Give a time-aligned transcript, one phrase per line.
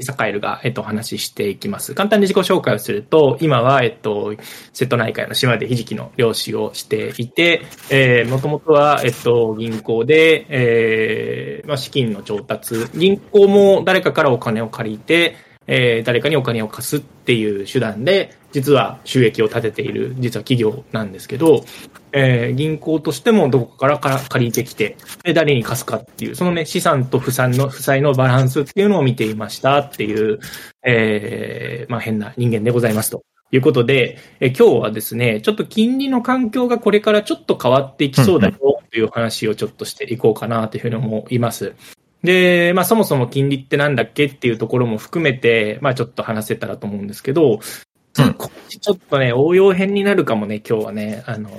[0.00, 1.94] サカエルが、えっと、お話ししていきます。
[1.94, 4.34] 簡単に自己紹介をすると、今は、えっと、
[4.72, 21.64] 瀬戸内海の島でひじきの漁師をしていて、えー、もともとは、えっと、銀行で、えー、まあ、資金の調達、銀行も誰かからお金を借りて、えー、誰かにお金を貸すっていう手段で、実は収益を立てている、実は企業なんですけど、
[22.12, 30.38] えー、銀行としてもどこからから借りてきて、で、誰に貸すかっていう、そのね、資産と負債の、負債のバランスっていうのを見ていましたっていう、
[30.84, 33.24] えー、まあ変な人間でございますと。
[33.50, 41.74] いうことで、え今日はですね、ちょっと金利の環境がこれからちょっと変わっていきそうだよという話をちょっとしていこうかなというふうに思います。
[42.24, 51.50] で、まあそもそも金利ってなんだっけっていうところも含めて、まあちょっと話せたらと思うんですけど、うん、ちょっとね、応用編になるかもね、今日はね、あの、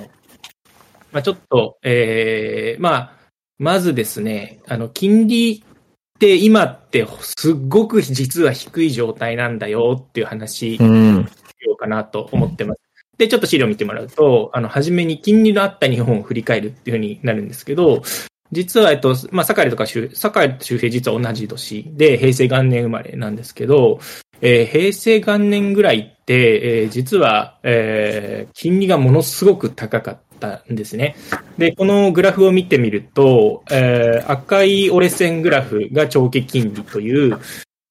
[1.12, 3.12] まあちょっと、ええー、まあ、
[3.58, 12.80] まずですね、あの、金利って今ってすっごく実は低い状態なんだよっていう話、しようかなと思ってます。
[13.18, 18.02] で、ちょっと資料見てもらうと、あの、初めに金利のあった日本を振り返るっていうふうになるんですけど、
[18.52, 23.98] 実は、えっと、まあ、堺とか周、堺と周平実は同じ年で、平成元年生まれなんですけど、
[24.40, 31.16] えー、平成元年ぐらいって、えー、実は、えー、金利がものすごく高かったんですね。
[31.58, 37.38] で、このグラフを見てみると、えー、赤い折れ線グラフが長期金利という、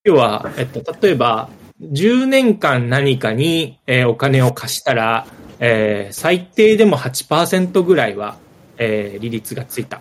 [0.04, 1.48] 要は、えっと、例えば、
[1.82, 5.26] 10年間何かに、えー、お金を貸したら、
[5.58, 8.38] えー、最低でも8%ぐらいは、
[8.78, 10.00] えー、利率がついた。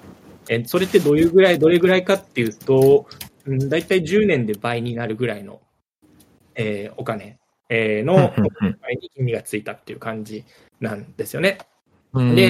[0.49, 3.07] えそれってどういうぐらい、どれぐらいかっていうと、
[3.47, 5.61] だいたい10年で倍になるぐらいの、
[6.55, 7.37] えー、お金、
[7.69, 8.33] えー、の
[8.81, 10.43] 倍に金利がついたっていう感じ
[10.79, 11.59] なんですよね。
[12.13, 12.49] で、え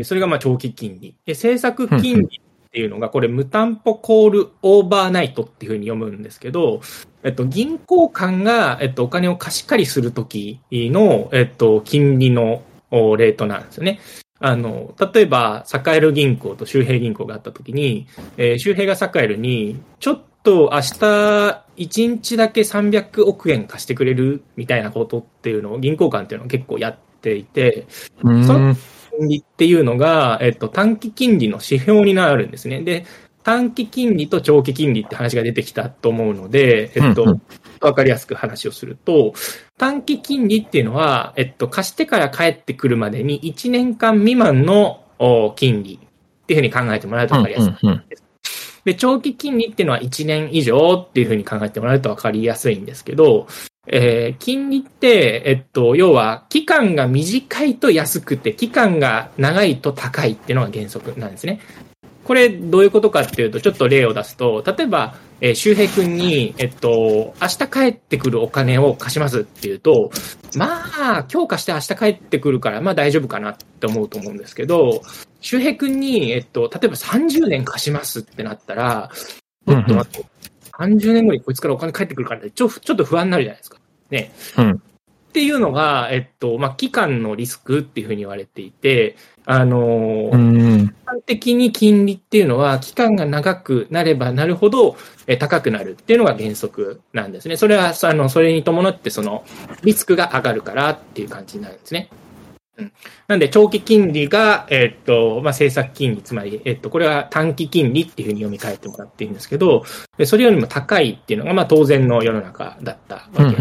[0.00, 1.16] ー、それがまあ長期金利。
[1.24, 6.80] で、政策金利っていうのが、これ無担保コールオーバーナイトっていうふうに読むんですけど、
[7.22, 13.98] えっと、銀行間が、えっと、お金を貸し借りするときの、えっと、金利のレートなんですよね。
[14.46, 18.06] あの、例えば、栄える銀行と周平銀行があったときに、
[18.36, 27.86] えー、周平が栄えるに、ちょっと明日1日だけ300億円貸してくれるみたいなことっていうのを銀行間っていうのを結構やっていて、
[28.22, 28.76] その
[29.18, 32.82] 金利っていうのが、えっと、短期金利の指標になるんですね。
[32.82, 33.04] で、
[33.42, 37.40] 短期金利と長期金利って話が出てきたと思うので、えっと、
[37.80, 39.34] わかりやすく話をすると、
[39.78, 45.04] 短期金利っていうのは、えっと、貸してから帰ってくるまでに1年間未満の
[45.56, 47.72] 金利っていうふうに考えてもらうとわかりやすい
[48.08, 48.22] です。
[48.84, 53.48] で、長期金利っていうのは1年以上っていうふうに考えてもらうとわかりやすいんですけど、
[53.88, 61.60] えー、金利って、えっと、要は、期間が短いと安くて、期間が長いと高いっていうのが原則なんですね。
[62.26, 70.10] これどういうことかっていうと、ちょっと例を出すと、例えば、えー、周平君に、えっと、明日帰ってくるお金を貸しますっていうと、
[70.56, 75.02] まあ、今日貸して明日帰ってくるから、まあ大丈夫かなって思うと思うんですけど、
[75.40, 80.26] 周平君に、えっと、例えば30年貸しますってなったら、ちょっと待って、
[80.72, 83.78] 30年後にこいつからお金返ってくるからちょ、ちょっと不安になるじゃないですか。
[84.10, 84.32] ね。
[84.58, 84.70] うん。
[84.72, 84.78] っ
[85.36, 90.36] ていうのが、えっと、まあ、期間のリスクっていうふうに言われていて、あの、う
[91.06, 94.96] 般的に金利っていうのは、期間が長くなればなるほど、
[95.28, 97.56] え高くなるっていうのが原則なんですね。
[97.56, 99.44] それは、あの、それに伴って、その、
[99.82, 102.08] リスクが上がるからっていう感じになるんですね。
[102.78, 102.92] うん、
[103.28, 109.84] なんで、長期金利が、えっと、まあ、政策金利、つまり、えっと、これは短期金利っていうふうに読み替えてもらっていいんですけど、
[110.24, 113.56] それよりも高いっていうのが、まあ、当然の世の中だったわけ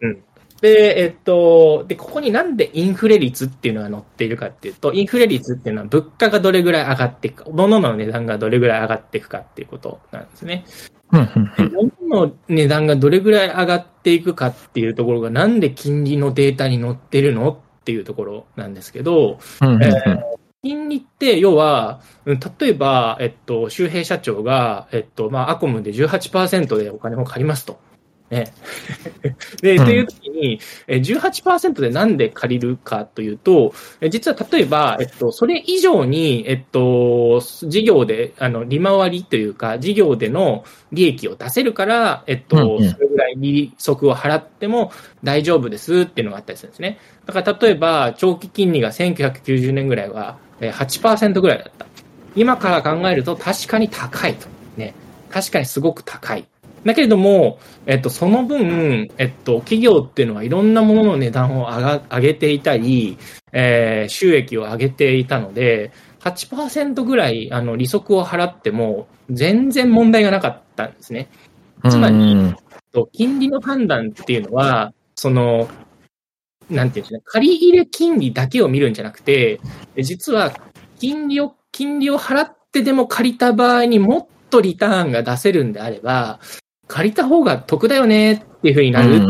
[0.00, 0.24] うん。
[0.60, 10.64] で、えっと、で、ここになんでインフレ率っていうのが載っているかっていうと、インフレ率っていうのは物価がどれぐらい上がっていくか、物の値段がどれぐらい上がっていくかっていうことなんですね。
[11.10, 20.22] 物の値段がどれぐらい上がっていくかっていうところがなんで金利のデータに載ってるのっていうところなんですけど、えー、
[20.62, 27.78] 金利って要は、例えば、えっと、周平社長が、えっと、まあ、アコムで18%でお金を借りますと。
[28.30, 28.52] ね。
[29.62, 33.72] で、という時に、18%でなんで借りるかというと、
[34.10, 44.92] 実は例えば、えっと、それ以上に、えっと、事業で、あの、利回りというか、事業での利益を出せるから、えっと、それぐらい利息を払っても
[45.24, 46.98] 大丈夫ですっていうのがあったりするんですね。
[47.26, 51.86] だから例えば、長期金利が1990年ぐらいは8%ぐらいだった。
[52.36, 54.46] 今から考えると確かに高いと。
[54.76, 54.94] ね。
[55.30, 56.46] 確かにすごく高い。
[56.84, 63.18] だけれども、えっと、その分、えっと、企業っていうのはいろんなものの値段を上が上げていたり、
[63.52, 71.28] えー、収益を上げていたので、8%ぐらい、あの、利息を払っても、全然問題がなかったんですね。
[71.88, 72.54] つまり、
[73.12, 75.68] 金利の判断っていうのは、その、
[76.70, 79.60] なんていうんですかね、借り入れ金利だけを見るんじゃなくて、
[79.96, 80.52] 実は
[80.98, 86.40] 金利を、金利を払ってでも借りた場合にもっとリターンが出せるんであれば、
[86.88, 89.20] 借りた方が得だよねっていうふうになる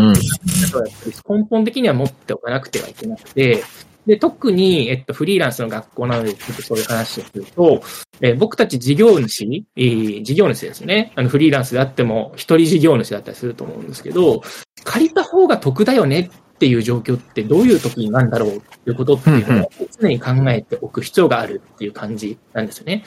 [1.28, 3.62] 根本的には持っておかなくてはいけなくて、
[4.06, 7.82] で、特に、えっと、フリーランスの学校なので、ちょっとそういう話をすると、
[8.22, 11.12] えー、僕たち事業主、えー、事業主ですね。
[11.14, 14.40] あの、フリーランスであっても、一人事業主だったりすると思うんですけど、
[14.82, 19.70] 借りた方が得だよねっていう状況ってどういう時になんだろうっていうことっていうのを
[20.00, 23.04] 常に考えておく必要があるっていう感じなんですよね。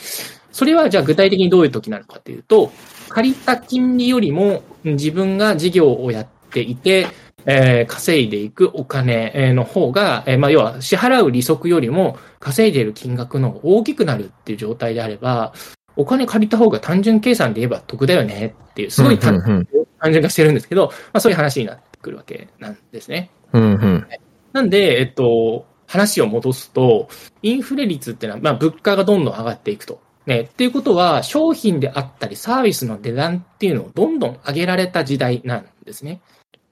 [0.51, 2.71] それはじゃあ具体的にどういう時なのかというと、
[3.09, 7.07] 借りた金利よりも自分が事業をやっていて、
[7.45, 15.53] えー、稼いでいくお金の方が、えー、まあ、要は支払う利息よりも稼いでいる金額の大きくなるっていう状態であれば、
[15.95, 19.67] お金借りた方が単純計算で言えば得だよねっていう、すごい単
[20.11, 23.31] 純化してるんですけど、まあ、そういう話になってくるわけなんですね。
[23.53, 24.07] うんうん、
[24.53, 27.09] なんで、えっと、話を戻すと、
[27.41, 29.99] インフレ率っていうのは、まあ、物価がどんどん上がっていくと。
[30.25, 36.21] ね、っていうことは、商品であったり、サービスの値段っていうのをどんどん上げられた時代なんですね。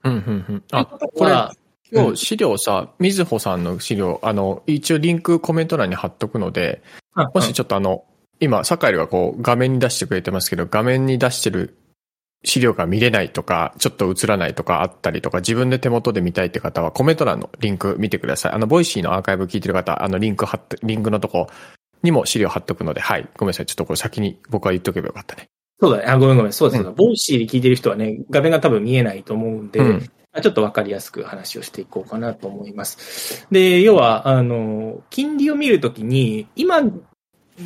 [0.04, 0.64] うん、うん、うん。
[0.70, 1.48] あ、これ、
[1.92, 6.82] 今日資料さ、みずほさんの資料、あの、一応リンクコメント欄に貼っとくので、
[7.34, 8.04] もしちょっとあの、
[8.38, 11.76] 今、サカエルがこう画面に出してくれてますけど、画面に出してる
[12.44, 18.52] 資料が見れないとか、ちょっと映らないとかあったりとか、自分で手元で見たいって方はコメント欄のリンク見てください。
[18.52, 21.48] あの、ボイシーのアーカイブ聞いてる方、あの、リンク貼って、リンクのとこ
[22.02, 23.28] にも資料貼っとくので、はい。
[23.36, 23.66] ごめんなさい。
[23.66, 25.48] ちょっとこれ先に僕は言っとけばよかったね。
[25.80, 26.04] そうだね。
[26.06, 26.52] あ、ごめんごめん。
[26.52, 26.88] そうですね。
[26.88, 30.10] うん、ボイシーで聞いてる人はね、画面が多分見えないと思うんで、うん、
[30.42, 33.46] ちょっとわかりやすく話をしていこうかなと思います。
[33.50, 36.82] で、要は、あの、金利を見るときに、今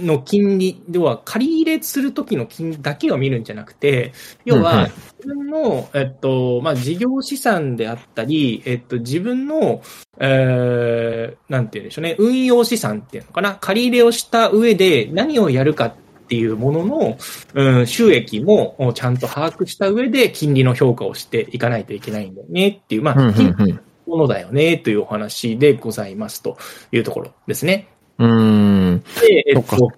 [0.02, 4.12] の金利では借り入れするときの金利だけを見るんじゃなくて、
[4.44, 4.88] 要は
[5.18, 9.82] 自分の、えっと、まあ、事業資産であったり、えっと、自分の、
[10.18, 17.18] えー、なんて言うんでしょうね、運用資産っていうのかな、借り入れをした上で何をやるかっていうものの、
[17.54, 26.56] うん、収益もちゃんと把握した上で金利の評価をしていかないといけないんだよねっていう、まあ、金利ものだよねというお話でございますと
[26.92, 27.88] いうところですね。
[28.18, 29.02] うん。
[29.20, 29.90] で、えっと、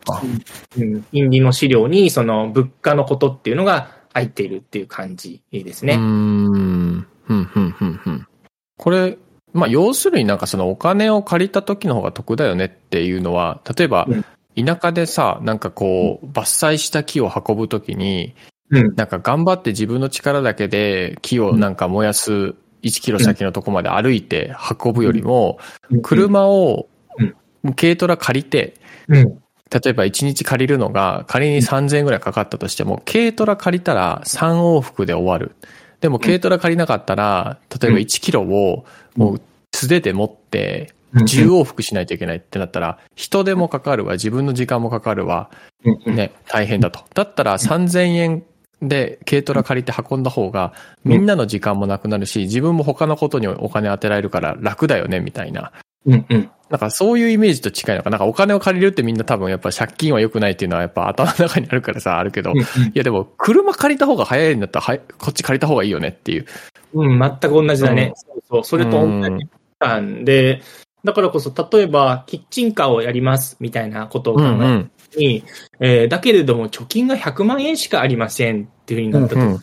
[1.13, 5.95] 金利の資料にその物価のことっていうのが入っているっていう感じですね。
[5.95, 7.07] うん。
[7.25, 8.27] ふんふんふんふん。
[8.79, 9.19] これ、
[9.53, 14.07] まあ、要するになんかそのお金を借りた時の方が得だよねっていうのは、例えば、
[14.57, 18.35] 田舎でさ、なんかこう、伐採した木を運ぶときに、
[18.71, 25.59] なんか頑張って自分の力だけで木をなんか燃やす1キロ先のとこまで歩いて運ぶよりも、
[26.03, 26.89] 車を
[27.75, 28.75] 軽トラ借りて、
[29.71, 35.57] 例えば1日借りるのが仮に3000円ぐらいかかったとしても、軽トラ借りたら3往復で終わる。
[36.01, 38.85] でも軽トラ借りなかったら、例えば1キロを
[39.17, 39.41] もう
[39.75, 45.51] 素手で持って、10往復しないといけないってなったら、人手もかかるわ、自分の時間もかかるわ、
[46.07, 47.01] ね、大変だと。
[47.15, 48.45] だったら3000円
[48.83, 50.75] で軽トラ借りて運んだ方が、
[51.05, 55.73] みんなの時間もなくなるし、自分も他のことにお金当てられるから楽だよね、みたいな。
[56.05, 56.51] うんうん。
[56.69, 58.11] なんかそういうイメージと近いのか。
[58.11, 62.53] なんかお金を借りるってみんな多分やっぱ借金は良くないっていうのはやっぱ頭の中にあるからさ、あるけど。
[62.53, 62.57] い
[62.95, 66.47] やでも車借りた方が早いんだったら、はい、こっち借りた方がいいよねっていう。
[66.95, 68.13] うん、全く同じだね。
[68.13, 68.65] うん、そうそう。
[68.65, 69.47] それと同じ
[69.79, 70.63] なんで、
[71.05, 74.83] だからこそ、例えば、キッチンカーをやりますみたいなことを考えに、うんうん、
[75.81, 79.61] えー、だけれども、貯金が100万円しかありませんっていうふうになった時に、うんうん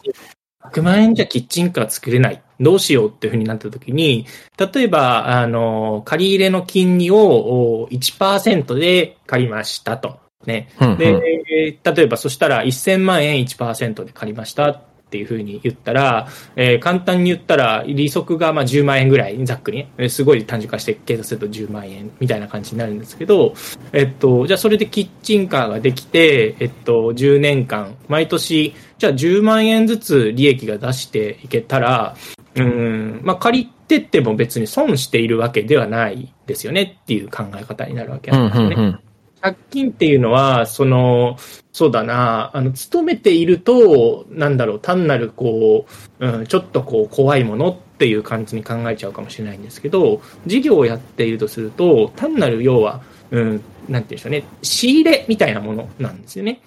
[0.63, 2.41] 100万円じゃキッチンカー作れない。
[2.63, 4.25] どうしようっていうふうになったときに、
[4.57, 10.19] 例えば、あの、借り入れの金利を1%で借りましたと。
[10.45, 10.69] ね。
[10.79, 14.81] うんうん、で、例えばそしたら1000万円1%で借りましたっ
[15.13, 23.53] ていうふうに言ったら、えー、簡単に言ったら、利息がまあ10万円ぐらい、ざっくりね、すごい単純化して計算すると10万円みたいな感じになるんですけど、
[23.91, 32.15] えっと、じゃあそれでキッチンカーができて、えっと、10年間、毎年、じゃあ10万円ずつ利益が出していけたら、
[32.55, 38.75] うん、まあ借りてっても別に損しているわけではないですよねっていう考え方になるわけなんですよね。
[38.75, 38.99] うんうんうん
[39.43, 41.35] 借金っていうのは、その、
[41.73, 45.85] そうだな、あの、勤めていると、なんだろう、単なる、こ
[46.19, 56.61] う、うん、ちょっとこう、怖いものっていう感じに考えちゃうかもしれないんですけど、事業をやっているとすると、単なる要は、うん、なんて言うんでしょうね、仕入れみたいなものなんですよね。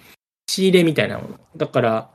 [0.47, 1.39] 仕入れみたいなもの。
[1.57, 2.09] だから、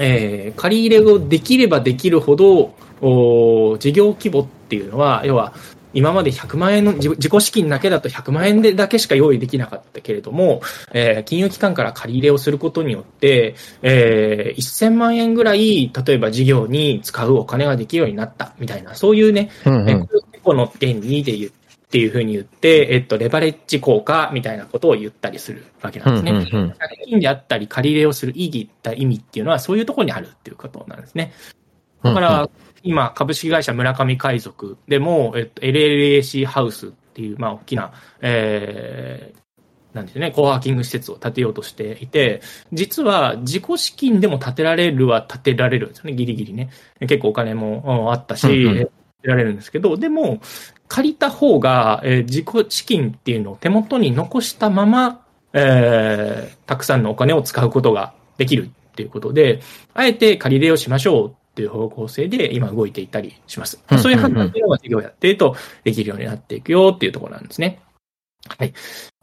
[0.00, 5.54] えー、借り入れをできればできるほど、お事業規模っていうのは、要は、
[5.92, 20.08] 今まで100万円の自自己資金だけだと100万円でだけしか用意できなかったけれども、えー金融機関から借り入れをすることによって、えー1000万円ぐらい、例えば事業に使うお金ができるようになったみたいな、そういうね、えうんうん。
[20.42, 21.52] この原理で言う
[21.90, 26.30] っていうふうに言って、えっと、レバレッジ効果みたいなことを言ったりするわけなんですね。
[26.30, 31.32] うんうんうん借金であったり借り入れをする意義った意味っていうのはそういうところにあるっていうことなんですね。
[32.04, 32.48] だから、
[32.84, 42.40] 今、株式会社村上海賊でも、えっと、LLAC ハウスっていう、まあ、大きな、えー、なんですね、コワーキング施設を建てようとしていて、
[42.72, 46.70] 実は自己資金でも建てられるは建てられるんですよね、ギリギリね。
[47.00, 48.90] 結構お金もうんあったし、うんうん
[49.22, 50.40] られるんですけど、でも、
[50.88, 59.60] 借りた方が、えー自己資金っていうのを手元に残したまま、えーたくさんのお金を使うことができるっていうことで、
[59.94, 63.82] あえて借り入れをしましょうっていう方向性で今動いていたりします。
[63.90, 67.80] うんそういう判断っていうのが事業をやっているとできるようになっていくよっていうところなんですね。
[68.48, 68.72] はい。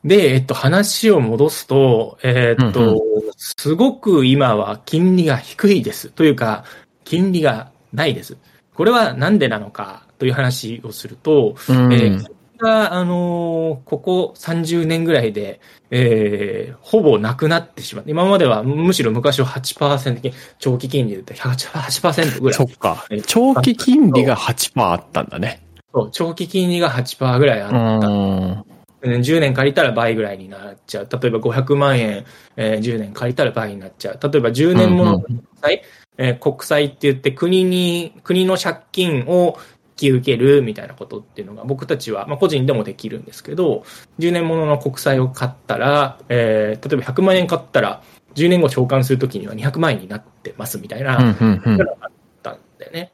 [0.04, 3.02] で、えっと、話を戻すと、えーっと、うん
[3.40, 6.10] すごく今は金利が低いです。
[6.10, 6.64] というか、
[7.04, 8.36] 金利がないです。
[8.78, 12.26] これはなんでなのかという話をすると、うんえー
[12.60, 15.60] が、あのーここ30年ぐらいで、
[15.92, 23.22] えーほぼなくなってしまって、今まではむしろ昔は8%、長期金利で言って8%ぐらいそっかえ。
[23.22, 25.64] 長期金利が8%あったんだね。
[25.94, 28.08] そう、長期金利が8%ぐらいあうった。
[28.08, 28.66] ん。
[29.04, 31.10] 10年借りたら倍ぐらいになっちゃう。
[31.12, 32.26] 例えば500万円、
[32.58, 34.20] えー10年借りたら倍になっちゃう。
[34.22, 35.84] 例えば10年もの国債、
[36.18, 43.84] えー国債って言って国に、国の借金を引き受けるみたいなことっていうのが僕たちは、まあ個人でもできるんですけど、
[44.20, 48.04] 10年ものの国債を買ったら、えー例えば100万円買ったら、
[48.36, 52.12] 10年後償還するときには200万円になってますみたいな、うんうんうんがあっ
[52.44, 53.12] たんだよね。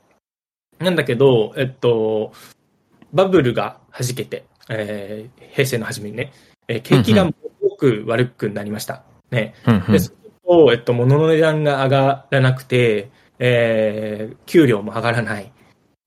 [0.79, 2.33] なんだけど、えっと、
[3.13, 6.33] バブルが弾けて、えー平成の初めにね、
[6.67, 9.03] えー景気がすごく悪くなりました。
[9.31, 9.55] ね。
[9.65, 10.11] うんうんで、そ
[10.45, 15.51] と、えっと、物の値段が上がらなくて、えー給料も上がらない。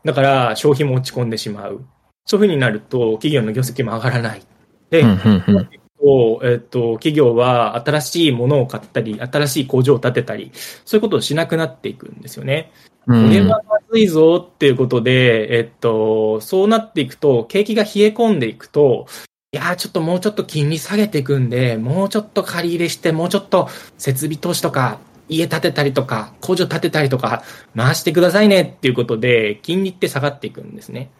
[0.05, 1.85] だから、消費も落ち込んでしまう。
[2.25, 4.43] そういうふうになると、企業の業績も上がらない。
[4.91, 5.69] で、うんうんうん
[6.07, 10.53] と、えっと、企業は新しいものを買ったり、新しい工場を建てたり、
[10.85, 12.71] そういうことをしなくなっていくんですよね。
[13.07, 19.07] こうんれはまずいぞっていうことで、えっと、そうなっていくと、景気が冷え込んでいくと、
[19.53, 24.99] いやーちょっともうちょっと金利下げていくんで、もうちょっと借り入れして、もうちょっと設備投資とか、
[25.29, 27.43] 家建てたりとか、工場建てたりとか、
[27.77, 31.11] 回してくださいねっていうことで、金利って下がっていくんですね。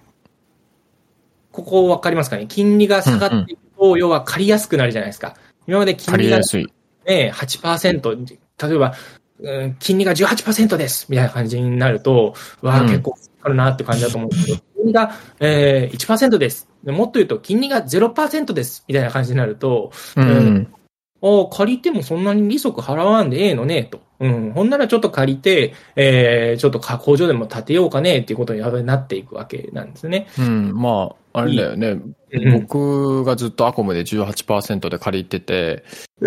[1.53, 2.47] ここわかりますかね？
[2.47, 5.37] 金利が下がっていくと、要は借りやすくなるじゃないですか。
[5.67, 6.39] 今まで金利が。
[6.39, 8.95] ね、8%、例えば、
[9.39, 13.17] うん金利が18%ですみたいな感じになると、わあ、うん結構
[13.47, 16.69] あるなって感じだと思うんですけど、金利が、えー、1%です。
[16.83, 20.69] でもっと言うと、金利が0%ですみたいな感じになると、うん
[21.23, 24.01] ああ、借りてもそんなに利息払わんでええのね、と。
[24.21, 24.53] うん。
[24.53, 30.27] ほんならちょっと借りて、えー、ちょっと加工場でも建てようかね、っていうことになっていくわけなんですね。
[30.39, 30.73] うん。
[30.75, 31.89] まあ、あれだよね。
[31.89, 32.17] うん
[32.53, 35.85] 僕がずっとアコムで18%で借りてて、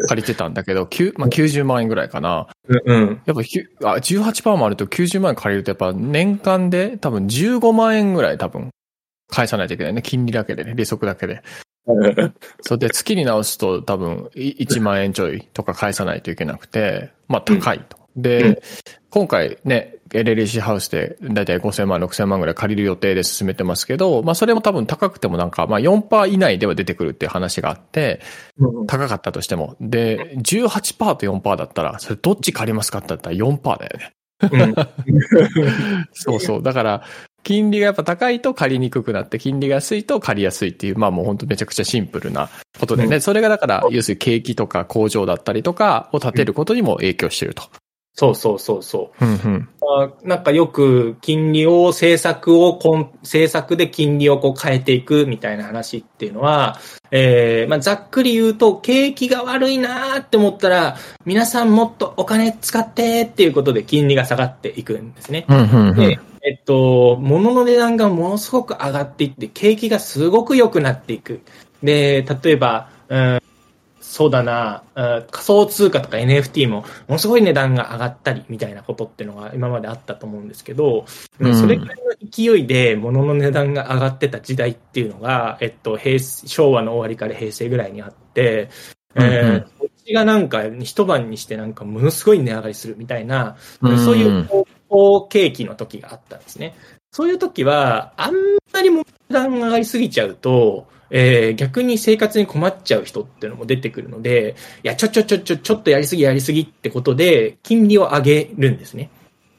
[0.07, 2.47] 借りてたんだけど、9まあ、90万円ぐらいかな。
[2.67, 3.21] うん、うん。
[3.25, 3.35] やっ
[3.79, 8.71] ぱあ18%もあると90万円借りるとやっぱ年間で多分15万円ぐらい多分
[9.29, 10.01] 返さないといけないね。
[10.01, 11.43] 金利だけでね、利息だけで。
[12.61, 17.97] それで月に直すと多分い1万円ちょいとか返さないといけなくて、まあ高いと。
[18.15, 18.57] で、うん
[19.11, 28.21] 今回ね、LLC ハウスでだいたい5000万、6000万ぐらい借りる予定で進めてますけど、まあそれも多分高くてもなんか、まあ4%以内では出てくるっていう話があって、
[28.59, 29.75] うん高かったとしても。
[29.81, 34.11] で、18%と4%だったら、それどっち借りますかって言ったら4%だよね。
[34.41, 34.75] うん
[36.13, 36.63] そうそう。
[36.63, 37.03] だから、
[37.49, 42.47] 金利がやっぱ高いと借りにくくなって、金利が安いと借りやすいっていう、まあもう本当めちゃくちゃシンプルな
[42.79, 43.15] ことでね。
[43.15, 47.63] うんそれがだから、要するに景気とか工場だったりとかを建てることにも影響してると。
[48.13, 49.25] そうそうそうそう。
[49.25, 49.69] うんうん。
[49.81, 56.77] あなんかよく金利を政策をこん、政策で金利をこう変えていくみたいな話っていうのは、
[57.09, 65.45] えーまあ、ざっくり言うと景気が悪いなーって思ったら皆さんもっとお金使ってっていうことで金利が下がっていくんですね。
[65.47, 71.41] うんうんうんで、えっと、物の値段がものすごく上がっていって、景気がすごく良くなっていく。
[71.83, 73.39] で、例えば、うん、
[74.09, 81.05] そうだな、うん仮想通貨とか NFT もものすごい値段が上がったりみたいなことっていうのが今まであったと思うんですけど、
[81.39, 81.55] うん。
[81.55, 88.69] それくらいの勢いで物の値段が上がってた時代っていうのが、えっと、平成昭和の終わりから平成ぐらいにあって、
[89.15, 89.31] えうんうん。
[89.57, 94.49] ー、こっちがなんか一晩にしてなんかものすごい値上がりするみたいな、うんそういう
[94.89, 96.75] 高景気の時があったんですね。
[97.11, 98.33] そういう時は、あん
[98.73, 109.09] まり値段が上がりすぎちゃうと、えー、逆に生活に困っちゃう人っていうのも出てくるので、いや、ちょちょちょちょ、ちょっとやりすぎやりすぎってことで、金利を上げるんですね。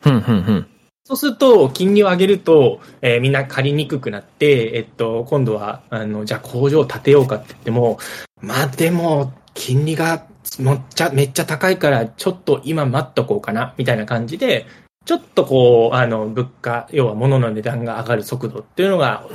[0.00, 0.66] ふんふんふん。
[1.04, 7.98] そうすると、金利を上げると、えー、みんな借りにくくなって、えっと、今度は、あの、じゃあ工場を建てようかって言っても、
[8.40, 10.24] まあでも、金利が
[10.60, 14.66] もっちゃ、めっちゃ高いから、ちょっと今待っとこうかな、みたいな感じで、
[15.10, 19.26] ちょっとこう、あの、物価、要は物の値段が上がる速度っていうのが、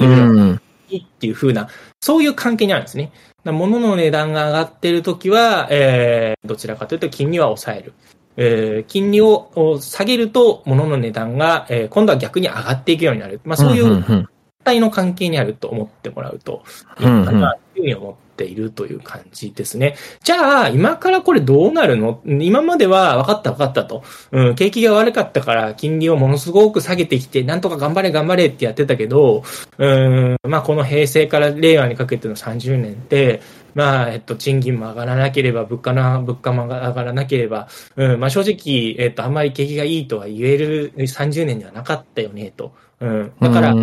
[0.88, 1.67] いいっていう風な、
[2.00, 3.12] そういう関係にあるんですね。
[3.44, 7.94] 物の値段が上がっているときは、えー、どちらかというと金利は抑える。
[8.38, 9.51] えー、金利を
[9.82, 13.41] 下げると物の値段が、えー、今度は逆に上がっていくようになる。
[13.44, 14.29] まあそういう
[14.63, 16.63] 体の関係にあると思ってもらうと
[17.01, 19.96] いいかなというふうに思ているという感じですね。
[20.24, 22.22] じゃあ、今からこれどうなるの？
[22.25, 24.04] 今までは分かった分かったと。
[24.32, 29.44] うん、景気が悪かったから金利をものすごく下げてきて、なんとか頑張れ頑張れってやってたけど、
[29.77, 33.42] うん、まあこの平成から令和にかけての30年って、
[33.74, 42.74] まあ、えっと、賃金も上がらなければ、物価な、物価も上がらなければ、うん、まあ正直、えっと、あんまり景気がいいとは言える30年ではなかったよね、と。
[43.01, 43.34] うん。
[43.42, 43.75] だから、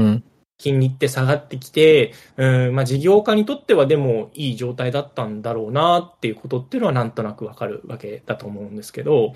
[0.63, 9.35] 金利って下がってきて、うん、まあ事業家にとってはでもいい状態だったんだろうなっていうことっていうのはなんとなくわかるわけだと思うんですけど、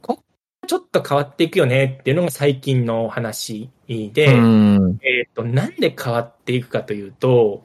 [0.00, 0.22] こ
[0.68, 5.00] ちょっと変わっていくよねっていうのが最近の話で、えっ、ー、
[5.34, 7.64] と、なんで変わっていくかというと、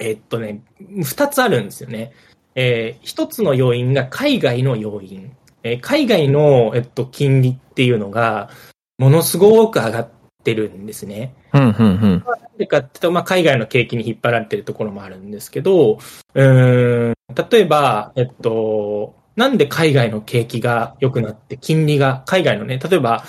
[0.00, 2.12] えっ、ー、とね、二つあるんですよね。
[2.56, 5.36] えー、一つの要因が海外の要因。
[5.62, 8.50] えー、海外の、えっと、金利っていうのが、
[8.98, 10.08] ものすごく上がっ
[10.44, 11.34] てるんですね。
[11.52, 12.24] うんうんうん。
[12.26, 15.98] なんでかっていうと、まあ、海外の景気に引っ張られてるところもあるんですけど、
[16.34, 17.14] うん、
[17.50, 23.24] 例えば、えっと、なんで海外の景気が良くなって金利が、海外のね、例えば、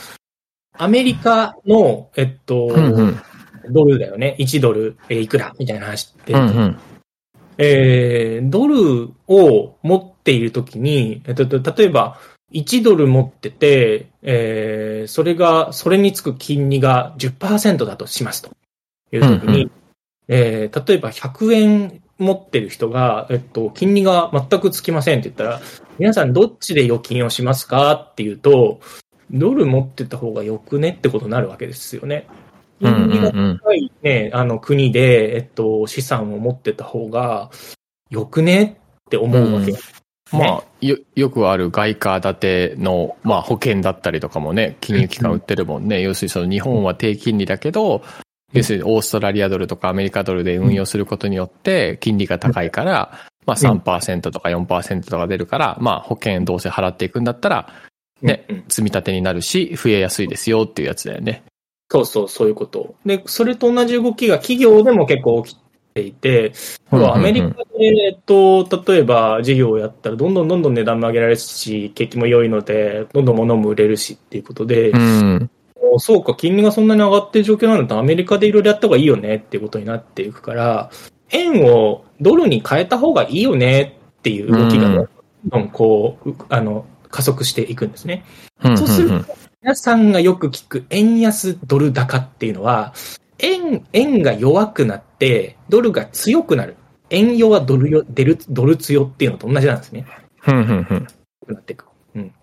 [0.77, 3.21] アメリカの、えっと、うんうん、
[3.71, 4.35] ドルだよね。
[4.39, 6.79] 1ドル、えー、いくらみたいな話って、うんうん、
[7.57, 12.19] えー、ドルを持っているときに、えっと、例えば、
[12.55, 18.51] 1ドル持ってて、えー、それが、それにつく金利が10%だとしますと
[19.11, 19.71] いうときに、うんうん、
[20.29, 25.61] えー、例えば100円持ってる人が、えっと、金利が全くつきませんって言ったら、
[25.99, 27.93] 皆さんどっちで預金をしますか？
[27.93, 28.79] っていうと、
[29.31, 32.27] ドル持ってた方がよくねってことになるわけですよね。
[32.79, 37.49] 金利が高いね、あの国で、えっと、資産を持ってた方が
[38.09, 39.71] よくねって思うわけ。
[39.71, 39.77] うん
[40.31, 46.01] まあ、よ、よくある外貨建ての、まあ、保険だったりとかもね、金融機関売ってるもんね。
[46.01, 48.01] 要するにその日本は低金利だけど、
[48.53, 57.73] 要するにオーストラリアドルとかアメリカドルで運用することによって金利が高いから、まあ3%とか4%とか出るから、まあ保険どうせ払っていくんだったら、
[58.21, 61.43] ね、積み立てになるし、増えやすいですよっていうやつだよね。
[61.91, 62.95] そうそう、そういうこと。
[63.05, 65.57] で、それと同じ動きが企業でも結構起き
[65.95, 66.51] ていて、
[66.91, 75.49] アメリカで、えっと、例えば事業をやったら、どんどんどんどん値段も上げられるし、景気も良いので、どんどん物も売れるしっていうことで、うん、
[75.99, 80.91] そうか、金利がそんなに上がってる状況なのと、アメリカでいろいろやった方がいいよねっていうことになっていくから、
[81.29, 85.07] 円をドルに変えた方がいいよねっていう動きが、どん
[85.45, 88.25] どんこう、あの、加速していくんですね。
[88.61, 92.93] そうすると、皆さんがよく聞く円安ドル高っていうのは、
[93.39, 95.14] 円、円が弱くなって、
[95.69, 96.75] ドルが強くなる。
[97.09, 100.05] 円弱ドルよ、ドル、ドル強っていうのと同じなんですね。
[100.39, 101.07] ふんふんふん。
[101.47, 101.85] なっていく。
[102.15, 102.33] うん。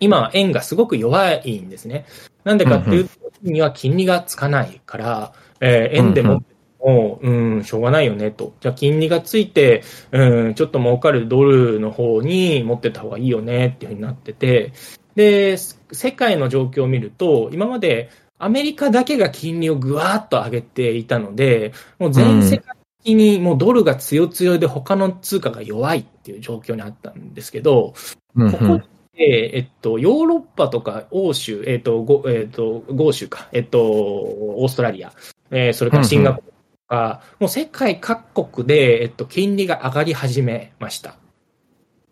[0.00, 2.06] 今は円がすごく弱いんですね。
[2.44, 6.42] なんでかっていうと、には金利がつかないから、えー、円でも、
[6.78, 8.54] もう、うん、しょうがないよねと。
[8.60, 14.72] じゃあ金利がついて、うん、ちょっと儲かるドルの方に持ってった方がいいよねっていうふうになってて、
[15.14, 27.94] で、世界の状況を見ると、今までアメリカだけが金利をぐわーっと上げていたので、もう全世界的にもうドルが強強で他の通貨が弱いっていう状況にあったんですけど、
[28.34, 28.80] ここ
[29.14, 35.12] で、えっと、ヨーロッパとか欧州、えっと、ごえっと、豪州か、えっと、オーストラリア、
[35.50, 36.54] えー、それからシンガポールと
[36.88, 41.16] か、もう世界各国で、えっと、金利が上がり始めました。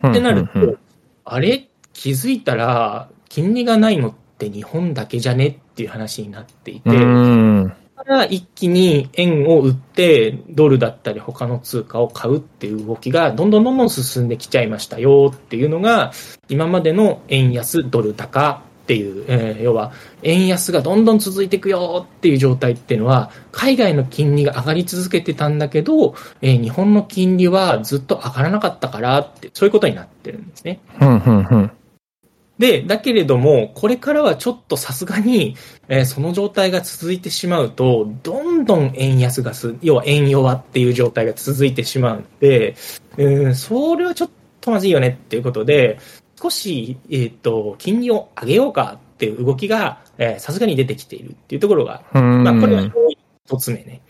[0.09, 0.79] ってなると、
[1.25, 1.69] あれ？
[1.93, 5.61] 気づいたら、金利がないのって日本だけじゃね？
[5.75, 6.91] っていう話になっていて、
[8.05, 16.13] から一気に円を売って、ドルだったり他の通貨を買うっていう動きがどんどんどんどん進んできちゃいましたよっていうのが、
[16.49, 30.81] 今までの円安ドル高っていう、えー、要は、円安がどんどん続いていくよっていう状態っていうのは、海外の金利が上がり続けてたんだけど、えー、日本の金利はずっと上がらなかったからって、そういうことになってるんですね。
[31.01, 31.71] うんうんうん
[32.59, 35.57] で、だけれども、これからはちょっとさすがに、
[35.89, 42.77] えーその状態が続いてしまうと、どんどん円安がす、要は円弱っていう状態が続いてしまうので、
[43.17, 45.99] うん、それはちょっとまずいよねっていうことで、
[46.41, 52.45] 少し、えっ、と、金利を上げようかっていう動きが、えーさすがに出てきているっていうところが、うん。
[52.45, 54.01] まあ、これは要因一つ目ね。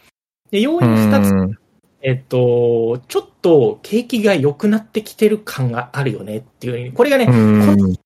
[0.50, 1.58] で、要因二つうん
[2.06, 7.96] えっと、ちょっと景気が良くなってきてる感があるよねっていう、これがね、うん。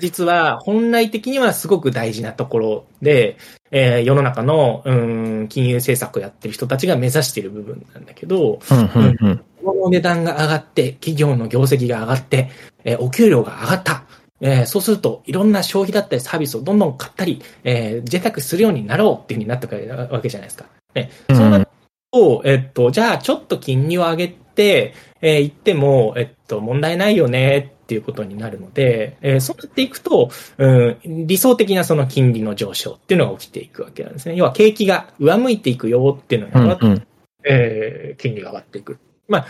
[0.00, 3.36] 実は本来的にはすごく大事なところで、
[3.70, 9.16] えー世の中の、うん、金融政策をやってる人たちが目指している部分なんだけど、うん。
[9.20, 9.44] うん。
[9.62, 12.50] 物の値段が上がって、企業の業績が上がって、
[12.84, 14.04] えーお給料が上がった。
[14.40, 20.66] えーそうすると、いろんな消費だったりサービスをどんどん買ったり、えー贅沢するようになろうっていうふうになってくるわけじゃないですか。
[20.94, 21.68] ね、そうなる
[22.10, 34.36] と、えっと、じゃあちょっと金利を上げて、えー言っても、えっと、問題ないよねっていうことになるので、えーそうなっていくと、うん、理想的なその金利の上昇っていうのが起きていくわけなんですね。
[34.36, 37.06] 要は景気が上向いていくよっていうのが、うん。
[37.44, 38.98] えー金利が上がっていく。
[39.28, 39.46] まあ、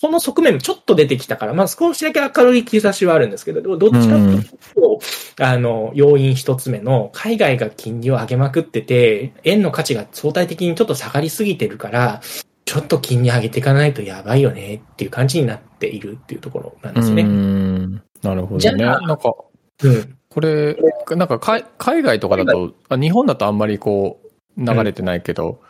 [0.00, 5.00] この側面もちょっと出てきたから、まあ少しだけ明るい兆しはあるんですけど、でもどっちかというと、
[5.38, 12.22] あの、要因一つ目の、海外が金利を上げまくってて、円の価値が相対的にちょっと下がりすぎてるから、
[12.70, 17.22] ちょっと金利上げていかないとやばいよねっていう感じになっているっていうところなんですね。
[17.22, 17.94] うん。
[18.22, 18.60] なるほどね。
[18.60, 19.34] じゃあなんか、
[19.82, 20.18] うん。
[20.28, 20.76] これ、
[21.16, 24.20] なんか海海外とかだと、あ日本だとあんまりこ
[24.56, 25.60] う、流れてないけど、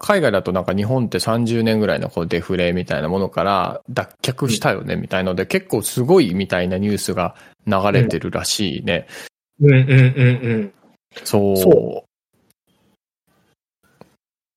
[0.00, 9.06] 海外だとなんか日本って30年ぐらいのこうデフレみたいなものから脱却したよねみたいので、結構すごいみたいなニュースが流れてるらしいね。
[9.60, 10.72] うんうんうんうん。
[11.22, 11.56] そう。
[11.56, 12.04] そ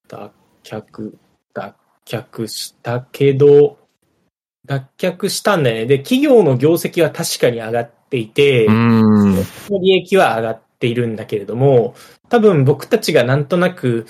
[0.08, 0.32] 脱
[0.64, 1.14] 却、
[1.54, 3.78] 脱却したけど、
[4.66, 5.86] 脱却したんだよね。
[5.86, 9.36] で、企業の業績は確かに上がっていて、うん。
[9.82, 11.96] 利益は上がっているんだけれども、
[12.30, 14.06] 多分僕たちがなんとなく、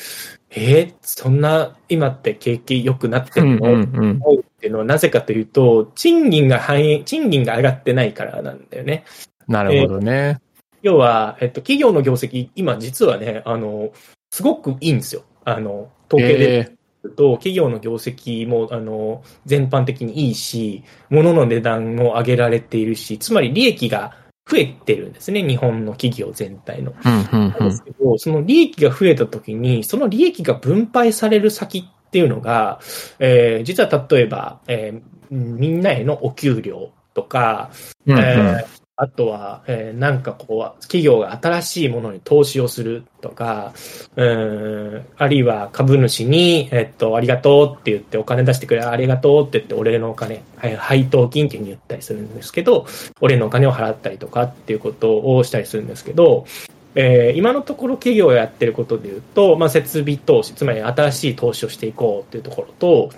[0.53, 9.05] えーそんな今って景気良くなってうんるの、うん思うっていうのはなぜかというと、賃金が反映、賃金が上がってないからなんだよね。
[9.47, 10.39] なるほどね。
[10.81, 13.91] 要は、えっと、企業の業績、今実はね、あの、
[14.31, 15.23] すごくいいんですよ。
[15.45, 16.71] あの、統計で
[17.15, 24.15] と、企業の業績も、あの、全般的にいいし、物の値段も上げられているし、つまり利益が
[24.49, 26.91] 増えてるんですね、日本の企業全体の。
[26.91, 32.79] んうんなんですけど、その利益が増えたときに、その利益が分配される先っていうのが、
[33.19, 35.01] えー実は例えば、えー
[35.33, 37.71] みんなへのお給料とか、
[38.05, 38.17] うん。
[38.17, 43.73] うんえーあとは、えーなんかこう、企業が新しいものに投資をするとか、
[44.15, 50.43] うんあるいは株主に、えっと、ありがとうって言ってお金出してくれ、ありがとうって言って、俺のお金、
[50.77, 52.85] 配当金っていうふうに言ったりするんですけど、
[53.21, 56.45] 俺のお金を払ったりとかっていうことをしたりするんですけど、
[56.93, 63.09] えー今のところ企業がやってることで言うと、まあ、設備投資、つまり新しい投資をしていこうっていうところと、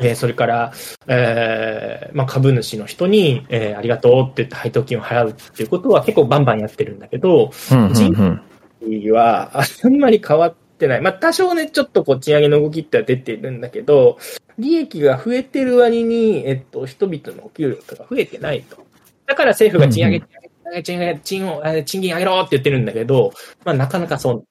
[0.00, 0.72] えーそれから、
[1.06, 8.42] えーまあ、株主の人に、えーありがとうって言って配当金を払うっていうことは結構バンバンやってるんだけど、うんうんうん。
[9.12, 11.00] はあんまり変わってない。
[11.00, 14.18] まあ、多少ね、ちょっとこう賃上げの動きっては出てるんだけど、
[14.58, 18.78] 利益が増えてる割に、えっと、人々のお給料とか増えてないと。
[19.26, 20.20] だから政府が賃上げ、
[20.82, 23.32] 賃上げ、賃上げ、賃金上げろって言ってるんだけど、
[23.64, 24.42] まあ、なかなかそうっ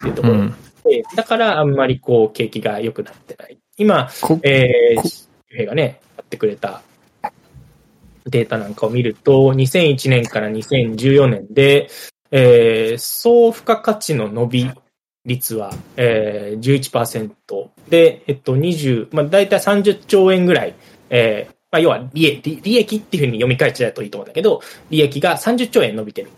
[0.00, 3.58] ていうところうんで、だからあんまりこう、景気が良くなってない。
[3.76, 6.82] 今、こえー平がね、やってくれた
[8.26, 11.88] データなんかを見ると、2001年から2014年で、
[12.30, 14.70] えー総付加価値の伸び
[15.24, 17.30] 率は、えー、11%
[17.88, 20.74] で、えっと、20、まあ、大体30兆円ぐらい、
[21.08, 26.30] えーまあ、要は利益、利益っていうふうに読み替えちゃうといいと思うんだけど、利益が30兆円伸びてる。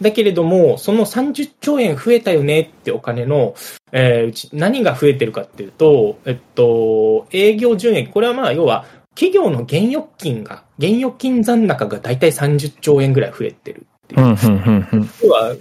[0.00, 3.54] だけれども、その30兆円増えたよねってお金の、
[3.92, 15.10] えーうち何が増えてるかっていうと、えっと、営業純益、これはまあ、要は、企業の現預金が、現預金残高が大体30兆円ぐらい増えてるっていううんうんうんうん。
[15.22, 15.56] 要は、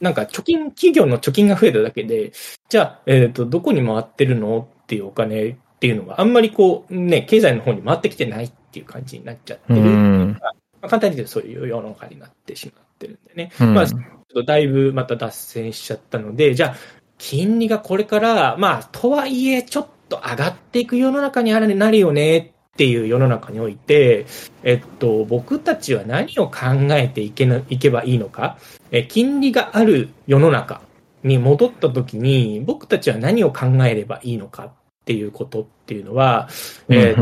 [0.00, 2.32] なんか貯金、企業の貯金が増えただけで、
[2.68, 9.82] じゃあ、えっ、と、どこに回ってるのっていうお金っていうのがあんまりこう、ね、経済の方に回ってきてないっていう感じになっちゃってうる。
[9.82, 10.38] ん
[10.80, 13.52] まあ、簡単に言うとそういう世の中になってしまってるんでね。
[13.60, 14.00] うんまあ、ちょっ
[14.34, 16.74] とだいぶまた脱線しちゃったので、じゃあ、
[17.16, 24.26] 金利がこれから、まあ、とはいえ、ちょっと上がっていく世の中にあるなるよねっていう世の中において、
[24.62, 28.58] えっと、僕たちは何を考えていけないけばいいのか、
[28.90, 30.80] え金利がある世の中
[31.24, 34.72] に戻った時に、僕たちは何を考えればいいのかっ
[35.04, 36.48] ていうことっていうのは、
[36.88, 37.16] え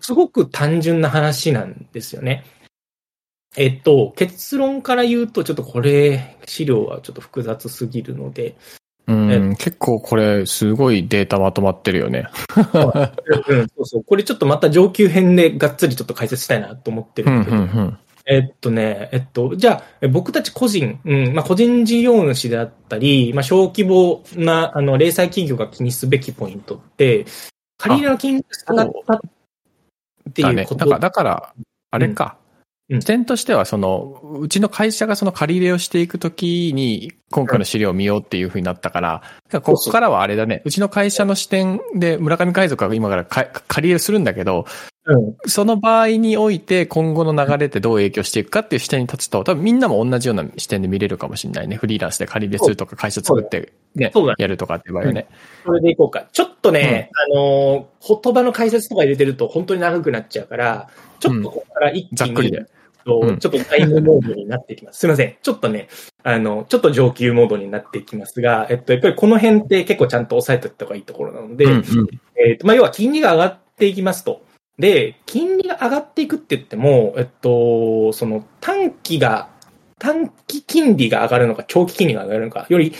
[0.00, 2.44] すごく単純な話なんですよね。
[3.56, 8.56] えっと、結論から言うと、ちょっとこれ、資料はちょっと複雑すぎるので、
[9.06, 12.28] うん、結構これ、すごいデータまとまってるよね。
[12.56, 14.04] うん、そうそう。
[14.04, 27.24] これちょっとまた上級編でがっつりちょっと解説したいなと思ってるうんけど、うんえっとね、えっと、じゃあ、え僕たち個人、うん、まあ、個人事業主であったり、まあ、小規模な、あの、零細企業が気にすべきポイントって、
[27.78, 29.20] 借り入れの金額が下がったっ
[30.32, 30.62] てだね。
[30.62, 31.54] いうことだから、だから
[31.90, 32.36] あれか。
[32.90, 39.22] うん視点としては、その、うちの会社がその借り入れをしていくときに、今回の資料を見ようっていうふうになったから、
[39.52, 44.66] ここからはあれだね、うちの会社の視点で村上海賊が今からか借り入れするんだけど、
[45.06, 45.36] うん。
[45.46, 51.76] その場合において今後の流れってどう影響していくかっていう視点に立つと、多分みんなも同じような視点で見れるかもしれないね。
[51.76, 55.28] フリーランスで借り入れするとか会社作ってねやるとかっていう場合はね。
[55.64, 56.26] それでいこうか。
[56.32, 60.88] ちょっとね、あのー言葉の解説とか入れてると本当に長くなっちゃうから、
[61.20, 62.66] ちょっとここから一気に、ざっくりで。
[63.04, 65.00] ちょっとタイムモードになってきます。
[65.00, 65.36] すいません。
[65.42, 65.88] ちょっとね、
[66.22, 71.84] あの、ちょっと上級モードになってきますが、えっと、やっぱりこの辺って結構ちゃんと押さえておいた方がいいところなので、うんうん
[72.36, 74.42] えっと、まあ、要は金利が上がっていきますと。
[74.78, 79.48] で、金利が上がっていくって言っても、えっと、その短期が、
[79.98, 82.94] 短期金利が上がるのか、長期金利が上がるのか、より、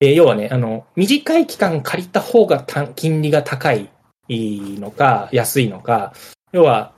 [0.00, 3.90] えー要はね、あの、短い期間借りた方が短金利が高い
[4.28, 6.14] のか、安いのか、
[6.52, 6.95] 要は、えー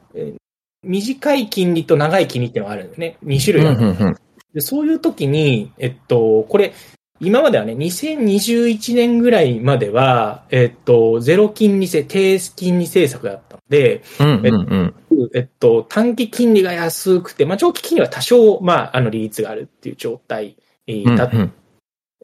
[0.89, 3.17] 短い金利と長い金利っていうのがあるんですね。
[3.25, 3.79] 2種類ある。
[3.79, 4.17] うんうんうん
[4.55, 6.73] でそういう時に、えっと、これ、
[7.21, 20.57] 今まではね、2021年ぐらいまでは、えっと、ゼロ金利制、低金利政策だったので、うんうんうんえっと、短期金利が安くて、まあ、長期金利は多少、まあ、あの、利率があるっていう状態
[20.89, 21.53] えーだっうん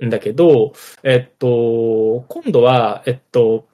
[0.00, 0.72] たんだけど、
[1.05, 3.68] えっと、今度は、えっと、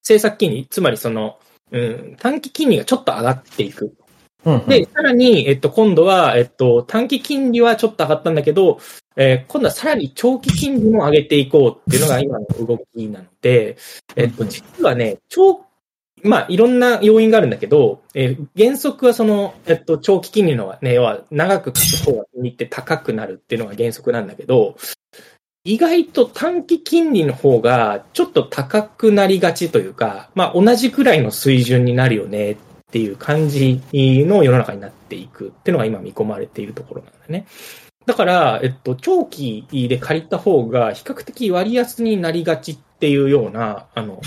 [0.00, 1.38] 政策金利、つまりその、
[1.70, 3.94] うん、短期金利がちょっと上がっていく。
[4.44, 4.66] うんうん。
[4.66, 8.78] で、さらに、えっと、今度は、えっと、短期金利はちょっと上がったんだけど、
[9.16, 13.76] えー今度はさらに長期金利も上げていこうっていうのが今の動きなので、
[14.16, 15.60] えっと、実はね、長、
[16.22, 24.76] まあ、いろんな要因があるんだけど、えー原則はその、えっと、長期金利のはね、要は長く貸す方が金利って高くなるっていうのが原則なんだけど、
[25.64, 32.56] 意外と短期金利の方がちょっと高くなりがちというか、まあ、同じくらいの水準になるよねっ
[32.92, 37.46] ていう感じの世の中になっていくっていうのが今見込まれているところなんだよね。
[38.04, 44.20] だから、えっと、長期で借りた方が比較的割安になりがちっていうような、あの、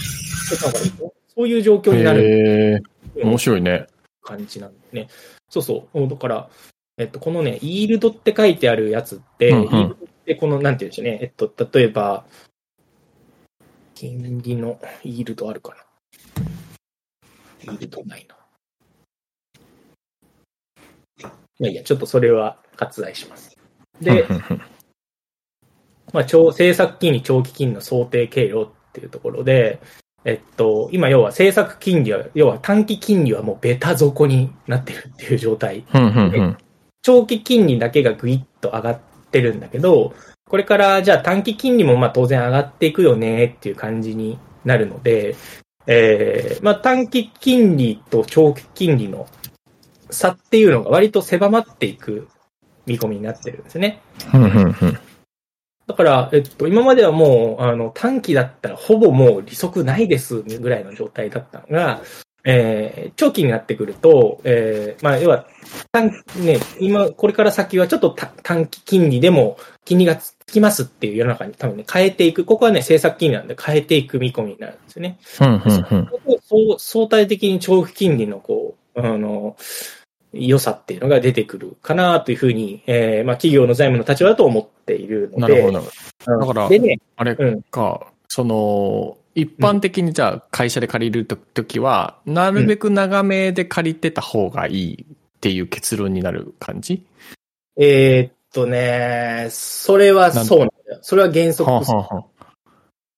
[1.36, 2.84] そういう状況になる
[3.22, 3.88] 面白いね。
[4.24, 5.10] 感じなんだよね。
[5.50, 6.08] そうそう。
[6.08, 6.50] だから、
[6.98, 11.20] えっと、このね、イールドって書いてあるやつって、うんうんイールドってこの、なんていうんでしょうね。
[11.22, 12.26] えっと、例えば、
[13.94, 15.76] 金利のイールドあるか
[17.66, 17.74] な。
[17.74, 18.36] イールドないな。
[21.60, 23.58] いやいや、ちょっとそれは割愛します。
[24.02, 24.26] で、
[26.14, 29.80] まあ、長政策金利、長期金利の想定経路っていうところで、
[30.26, 35.86] えっと、今要は政策金利は、要は短期金利はもうベタ底になってるっていう状態。
[37.04, 39.00] 長期金利だけがぐいっと上がっ
[39.32, 40.14] てるんだけど、
[40.50, 45.36] これからじゃあ短期金利もまあ当然上がっていくよねっていう感じになるので、
[45.86, 49.28] えー、まあ短期金利と長期金利の
[50.16, 52.28] 差っていうのが割と狭まっていく
[52.86, 54.02] 見込みになってるんですね。
[55.88, 62.02] だから、えっと、今まではもう、あの、短期だったらほぼもう利息ないですぐらいの状態だったのが、
[62.44, 65.48] えー、長期になってくると、えー、まあ、要は、
[65.92, 72.46] 短、ね、今、これから先はちょっとた短期金利でも金利がつきますっていう世の中に多分ね、変えていく。
[72.46, 75.18] ここはね、政策金利なんで変えていく見込みになるんですよね。
[75.42, 76.10] うんうんうん
[76.78, 79.56] 相対的に長期金利のこう、あの、
[80.36, 85.54] 良さっていうのが出てくるかなというふうに、えー、まあ企業の財務の立場だと思っているので。
[85.54, 85.80] なるほど。
[85.80, 85.86] うん
[86.28, 87.62] だからでね、あれうん。
[87.62, 97.06] か、その、一般的にじゃあ会社で借りるときは、なるべく長めで借りてた方がいいっていう結論になる感じ？
[97.78, 101.00] えーっとね、それはそうなんだよ。
[101.04, 102.46] それは原則はあ、はあはあ、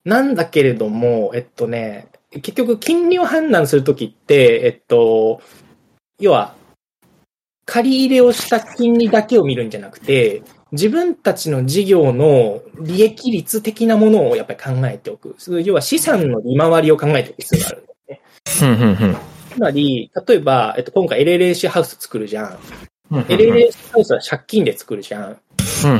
[0.03, 5.41] なんだけれども、えっとね、結局金利を判断するときって、えっと、
[6.19, 6.55] 要は、
[7.67, 15.35] 借り入れをした金利だけを見るんじゃなくて、自分たちの事業の利益率的なものをやっぱり考えておく。
[15.63, 18.21] 要は資産の利回りを考えておく必要があるんだよね。
[19.53, 22.57] つまり、例えば、えっと、今回 LLAC ハウス作るじゃん。
[23.11, 25.23] うんうん LLAC ハウスは借金で作るじゃん。
[25.23, 25.99] うんうん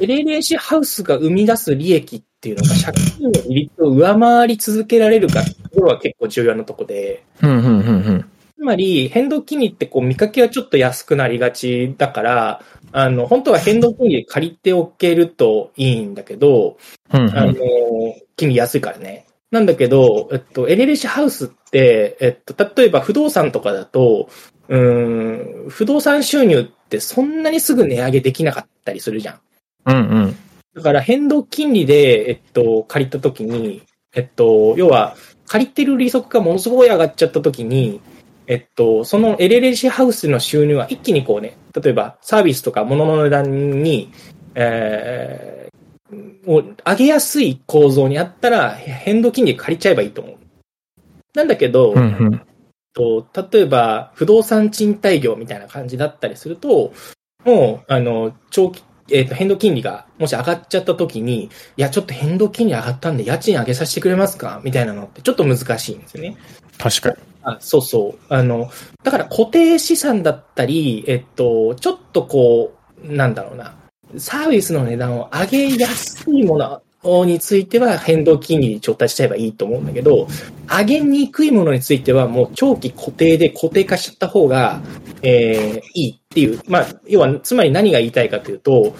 [0.00, 7.22] LLAC ハウスが生み出す利益っていうのが借金の利率を上回り続けられるかっていうところは結構重要なとこで、
[8.62, 16.78] つつまり、変動金利ってこう見かけはちょっと安くなりがちだから、あの、本当は変動金利で借りておけるといいんだけど、
[17.12, 17.54] うんうん、あの、
[18.36, 19.26] 金利安いからね。
[19.50, 24.28] なんだけど、えっと、エレレシハウスって、えっと、例えば不動産とかだと、
[24.68, 29.40] うん、不動産収入ってそんなにすぐ値上げできなかったりするじゃん。
[29.86, 29.98] うんう
[30.28, 30.36] ん。
[30.74, 33.82] だから変動金利で、えっと、借りたときに、
[34.14, 35.16] えっと、要は、
[35.48, 38.00] 借りてる利息がものすごい上がっちゃったときに、
[38.52, 44.12] えっと、そのエレレシハウスの収入は一気にこうね、例えばサービスとか物の値段に、
[44.54, 50.36] えー、を上げやすい構造にあったら変動金利借りちゃえばいいと思う。
[51.34, 52.42] なんだけど、うんうん
[52.92, 56.92] と、例えば不動産賃貸業みたいな感じだったりすると、
[57.46, 64.60] もう、あの、長期えっ、ー、と、変動金利がもし上がっちゃった時に、いや、ちょっと変動金利上がったんで家賃上げさせてくれますか？
[64.62, 66.36] みたいなのってちょっと難しいんですよね。
[66.76, 67.31] 確かに。
[67.42, 68.34] あそうそう。
[68.34, 68.70] あの、
[69.02, 72.74] だから固定資産だったり、えっと、ちょっとこ
[73.04, 73.74] う、なんだろうな、
[74.16, 76.58] サービスの値段を上げやすいも
[77.02, 80.28] のについては変動金利に調達しちゃえばいいと思うんだけど、
[80.68, 84.80] 上げにくいものについてはもう長期固定で固定化しちゃった方が、
[85.22, 86.60] えー、いいっていう。
[86.68, 88.94] まあ、要は、つまり何が言いたいかというと、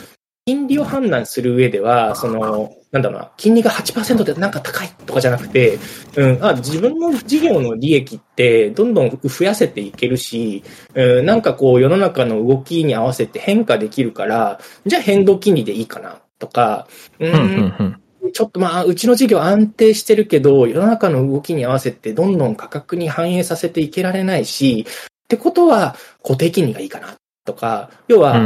[0.46, 5.78] 金利を判断する上では、その、なんだろうな、金利が8%でなんか高いとかじゃなくて、
[6.14, 10.62] うん、あ、自分の事業の利益ってどんどん増やせていけるし、
[10.94, 16.86] うん、なんかこう世の中の動きに合わせて変化できるから、じゃあ変動金利でいいかなとか、
[17.18, 17.96] うん、
[18.34, 28.38] ちょっとまあ、うちの事業安定してるけど、世の中の動きに合わせてどんどん価格に反映させていけられないし、ってことは固定金利がいいかなとか、要は、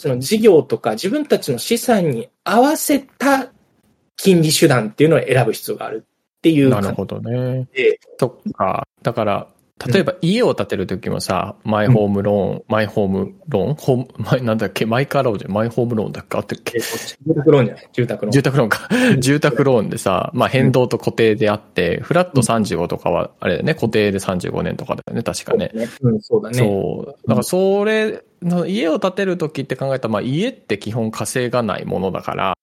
[0.00, 3.52] その事業とか自分たちの資産に合わせた
[4.16, 7.68] 金利手段っていうのを選ぶ必要があるっていうなるほどね。
[8.18, 9.48] とか、だから、
[9.92, 13.74] 例えば家を建てるときもさ、マイホームローン、マイホームローン？
[13.74, 14.84] ホーム、マイ、なんだっけ？
[14.84, 16.36] マイカーローンじゃマイホームローンだっけ？
[16.36, 18.32] あってっけ住宅ローンじゃない住宅ローン。
[18.32, 18.88] 住宅ローンか。
[19.20, 25.72] 住宅ローンでさ、まあ変動と固定であって、フラット35とかは、あれだよね、固定で35年とかだよね、確かね。
[26.02, 26.58] うん、そうだね。
[26.58, 27.06] そう。
[27.26, 28.22] だからそれ、
[28.66, 32.54] 家を建てるときって考えたら、まあ家って基本稼がないものだから、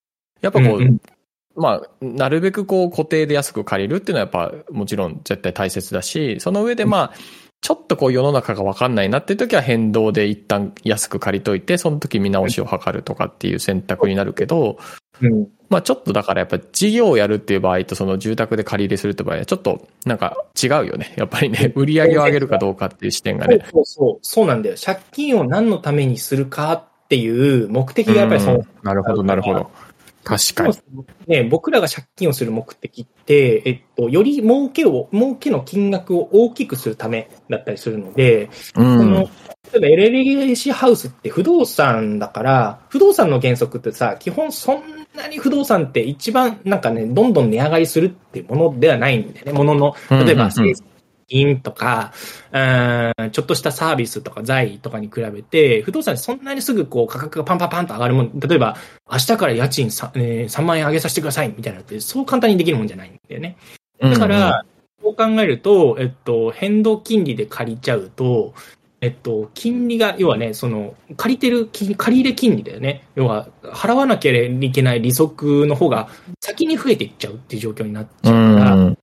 [0.42, 7.14] やっぱこう、まあ、なるべくこう固定で安く借りるっていうのはやっぱもちろん絶対大切だし、その上でまあ、
[7.62, 14.78] ちょっとこう世の中がわかんないなっていう時は変動で一旦安く借りといて、その時見直しを図るとかっていう選択になるけど、
[15.22, 21.14] うん、まあちょっとだからやっぱ事業をやるっていう場合とその住宅で借り入れするって場合はちょっとなんか違うよね。
[21.18, 23.66] やっぱりね、売り上げを上げるかどうかっていう視点がね。
[23.72, 24.76] そうそう、そうなんだよ。
[24.84, 28.68] 借金を何のためにするかっていう目的がやっぱりそう。
[28.84, 29.72] なるほど、なるほど。
[30.28, 30.76] 確かに。
[31.28, 39.30] ね、僕らが借金をする目的って、えっと、より儲けを、儲けの金額を大きくするためだったりするので、うん、その、
[39.74, 44.82] 例えば LLC ハウスって不動産だから、不動産の原則ってさ、基本そん
[45.16, 49.54] なに不動産って一番なんかね、どんどん値上がりするっていうものではないんだよね。
[49.54, 50.76] ものの、例えば、うんうんうん
[51.30, 52.14] 金とか、
[52.54, 58.78] ちょっとしたサービスとか財とかに比べて、不動産そんなにすぐこう価格がパンパンパンと上がるもん、例えば
[59.12, 63.58] 明日から家賃 3,、えー、3万円上げさせてくださいみたいなのって、そう簡単にできるもんじゃないんだよね。
[64.00, 64.64] だから、
[65.02, 68.54] そう考えると、えっと、変動金利で借りちゃうと、
[69.00, 73.08] えっと、金利が、要はね、その、借りてる金、借り入れ金利だよね。
[73.16, 76.10] 要は、払わなきゃいけない利息の方が
[76.42, 78.98] 先に増えていっちゃうっていう状況になっちゃうから、普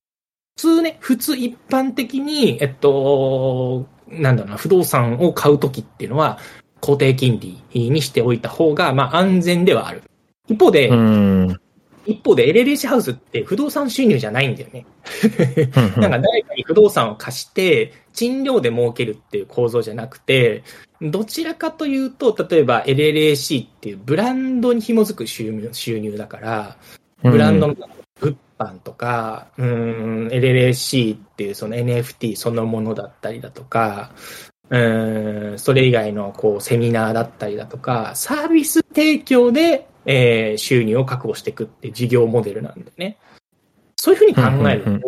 [0.57, 6.39] 通ね、普通一般的に、えっと、なんだろうな、不動産を買うときっていうのは、
[6.81, 10.03] 固定金利にしておいた方が、まあ安全ではある。
[10.49, 10.89] 一方で、
[12.05, 14.85] 一方で LLC ハウスって不動産収入じゃないんだよね。
[15.97, 20.63] なんか誰かに不動産を貸して、賃料で儲けるっていう構造じゃなくて、
[21.01, 26.77] どちらかというと、例えば LLAC っていうブランドに紐づく収入収入だから、
[27.23, 27.75] ブランドの
[28.19, 34.11] 物販とか、うん、LLC っていうその NFT そのものだったりだとか、
[34.69, 34.77] う
[35.53, 43.17] ん、それ以外のこうセミナーだったりだとか、サービス提供で、えー、収入を確保していくって事業モデルなんでね。
[43.95, 45.07] そういうふうに考えると、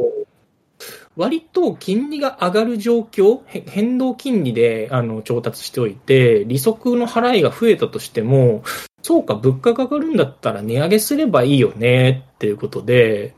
[1.15, 8.63] 割と金利が上がる状況、変動金利であの調達しておいて、利息の払いが増えたとしても、
[9.01, 13.33] そうか、物価が上がるんだったら値上げすればいいよねっていうことで、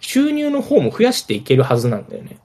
[0.00, 2.38] 収入の方も増やしていけるはずなんだよね。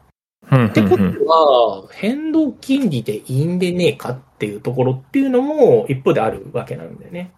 [0.46, 7.32] ってことは、変動金利でいいんでねえかっていうところっていうのも一方であるわけなんだよね。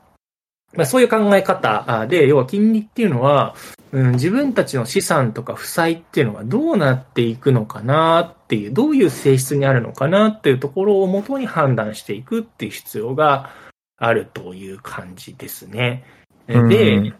[0.77, 3.55] まあ、そういう考え方で、要は金利っていうのは、
[3.91, 13.49] ううん、自分たちの資産とか負債っていうのがどうなっていくのかなっていう、どういう性質にあるのかなっていうところをもとに判断していくっていう必要が
[13.97, 16.03] あるという感じですね。
[16.47, 17.13] で、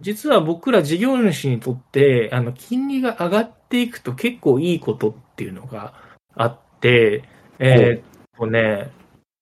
[0.00, 5.94] 実は僕ら事業主にとって、あの、金利が上がっていくと結構いいことっていうのが
[6.34, 7.22] あって、
[7.58, 8.02] えー、っ
[8.36, 8.90] とね、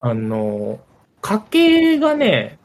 [0.01, 0.81] あの、
[1.21, 2.59] 家計がね、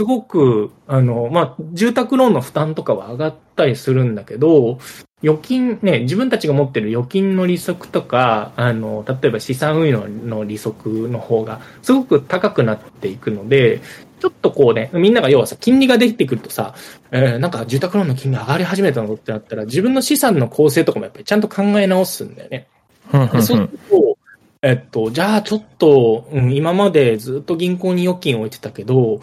[0.00, 4.78] すごく、あの、まあ、住宅ローンの負担とかは上がったりするんだけど、
[5.22, 13.82] 預金ね、自分たちが持ってる預金の利息とか、あの、例えば資産運用の利息の方がすごく高くなっていくので、
[14.20, 16.74] ちょっとこうね、みんなが要はさ、金利が出てくるとさ、
[17.10, 22.68] えー、なんか住宅ローンの金利上がり始めたのってなったら、自分の資産の構成とかもやっぱりちゃんと考え直すんだよね。
[23.12, 24.16] そうすると、
[24.62, 29.20] えっと、じゃあちょっと、うん、今までずっと銀行に預金を置いてたけど、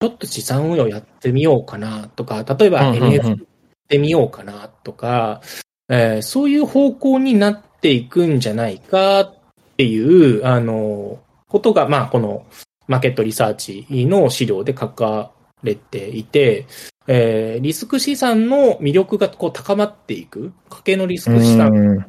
[0.00, 3.46] ちょっと資産運用やってみようかなとか、例えば NFT っ
[3.88, 5.40] てみようかなとか、
[5.88, 9.34] えー、そういう方向になっていくんじゃないかっ
[9.76, 11.18] ていう、あの、
[11.48, 12.46] ことが、まあ、この
[12.86, 15.32] マーケットリサーチの資料で書か
[15.62, 16.66] れていて、
[17.06, 22.06] えー、リスク資産の魅力がこう高まっていく、家計のリスク資産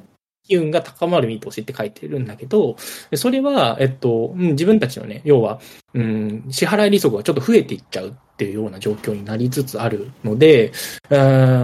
[0.49, 2.75] 機運が高まる見通しって書いてるんだけど、
[3.13, 5.61] それは、えっと、自分たちのね、要は、
[5.93, 10.71] うん、支払い利息がちょっと増えていっちゃうっていうような状況になりつつあるので、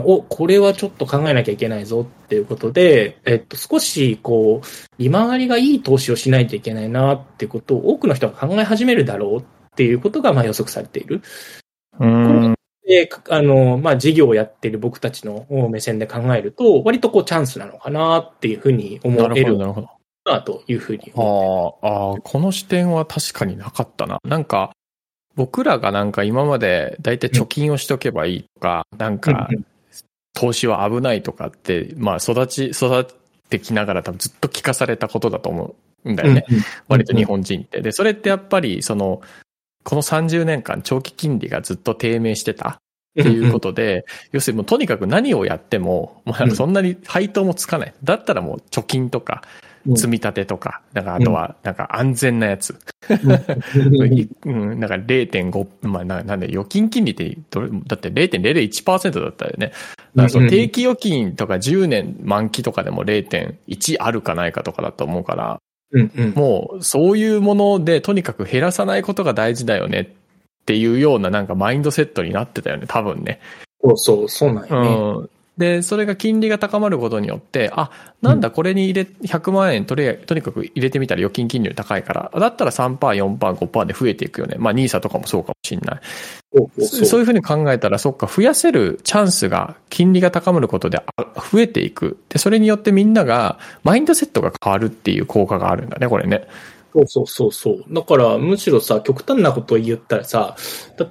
[0.05, 9.43] お、これはちょっと考えなきゃいけないぞっていうことで、えっと、少し、こう、利回りがいい投資をしないといけないなっていうことを多くの人が考え始めるだろうっ
[9.75, 11.21] ていうことが、まあ予測されている。
[11.99, 12.54] うん
[12.85, 19.89] で、あの、まあ、事業をやってる僕たちの目線で考えると、割とこうチャンスなのかなっていうふうに思えるなるほど。
[20.25, 24.19] なというふうに思ああ、この視点は確かになかったな。
[24.23, 24.71] なんか、
[25.35, 29.49] 僕らがなんか今まで大体貯金をしとけばいいとか、うん、なんか、
[30.33, 33.05] 投資は危ないとかって、まあ育ち、育っ
[33.49, 36.45] てきながら多分ずっと聞かされたことだと思うんだよね。
[36.87, 37.81] 割と日本人って。
[37.81, 39.21] で、それってやっぱりその、
[39.85, 42.81] この30年間長期金利がずっと低迷してた
[43.21, 47.93] っていうことで、要するにもうとにかく何をやっても、まあ、そんなに配当もつかない。
[48.03, 49.43] だったらもう貯金とか、
[49.95, 52.75] 積み立てとか、なんかあとは、なんか安全なやつ。
[53.07, 59.67] うん、 なんか0.5、まあななんで預金金利ってどれ、だって0.001%だったよね。
[59.67, 59.73] だか
[60.23, 65.59] らその定期預金とか10年満期とかでも0.1あるかないかとかだと思うから、
[65.91, 70.07] うんうん、もうそういうものでとにかく減らさないことが大事だよねっ
[70.65, 73.39] ていうようななんかマインドセットになってたよね、多分ね。
[73.81, 74.89] そうそう、そうなんよね。
[74.89, 77.89] うんで、それが金利が高まることによって、あ、
[78.21, 84.55] なんだこれに入れ、100万円とりとにかく入れてみたら預金金利高いから、だったら3%、4%、5%で増えていくよね。
[84.59, 86.01] まあ NISA とかもそうかもしんない。
[86.81, 91.01] そういうふうに考えたら、そっか、増やせるチャンスが金利が高まることで
[91.51, 92.17] 増えていく。
[92.29, 96.47] で、それによってみんなが、マインドセットが変わるっていう効果があるんだね、これね。
[96.95, 97.85] そうそうそうそう。
[97.89, 100.55] だから、むしろさ、極端なことを言ったらさ、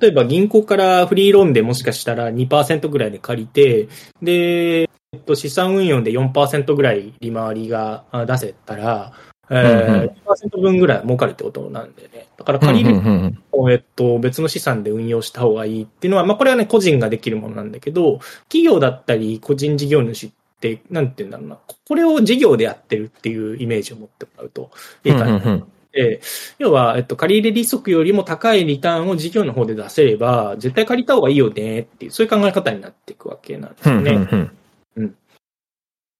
[0.00, 3.88] 例えば銀行からフリーローンでもしかしたら2%ぐらいで借りて、
[4.22, 9.12] で、えっと、資産運用で4%ぐらい利回りが出せたら、
[9.50, 12.28] えー、2%分ぐらい儲かるってことなんでね。
[12.38, 20.30] だから借りるを、えっと、別の資産で運用した方がいいっていうのは、まあこれはね、個人ができるものなんだけど、企業だったり個人事業主っ
[20.60, 24.70] て、なんて言うんだろうな、これを事業でやってるっていうイメージを持ってもらうと
[25.04, 25.66] いいかな。
[25.94, 26.20] で、
[26.58, 34.12] 要は、えっと、借入利息よりも高いリターンを事業の方で出せれば、絶対借りた方がいいよねっていう、そういう考え方になっていくわけなんですよね。
[34.12, 34.50] うん、
[34.96, 35.16] うん、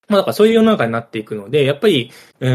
[0.09, 2.51] まあ、だからそういう世の中になっていくので、やっぱり、う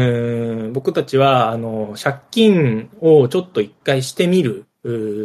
[0.68, 4.64] ん、僕たちは、あの、借金をちょっと一回してみる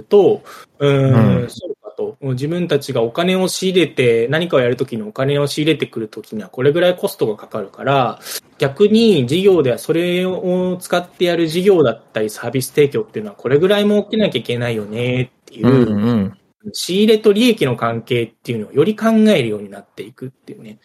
[0.10, 0.44] と、
[0.80, 1.65] うん、うん、そ
[2.34, 8.20] 自分たちがお金を仕入れて、何かをやるときにお金を仕入れてくるときにはこれぐらいコストがかかるから、
[8.58, 16.38] 逆に事業ではそれを使ってやる事業だったりサービス提供っていうのはこれぐらいも起きなきゃいけないよねっていう、うんうん、
[16.74, 20.80] 仕入れと利益の関係っていうのをより考えるようになっていくっていうね。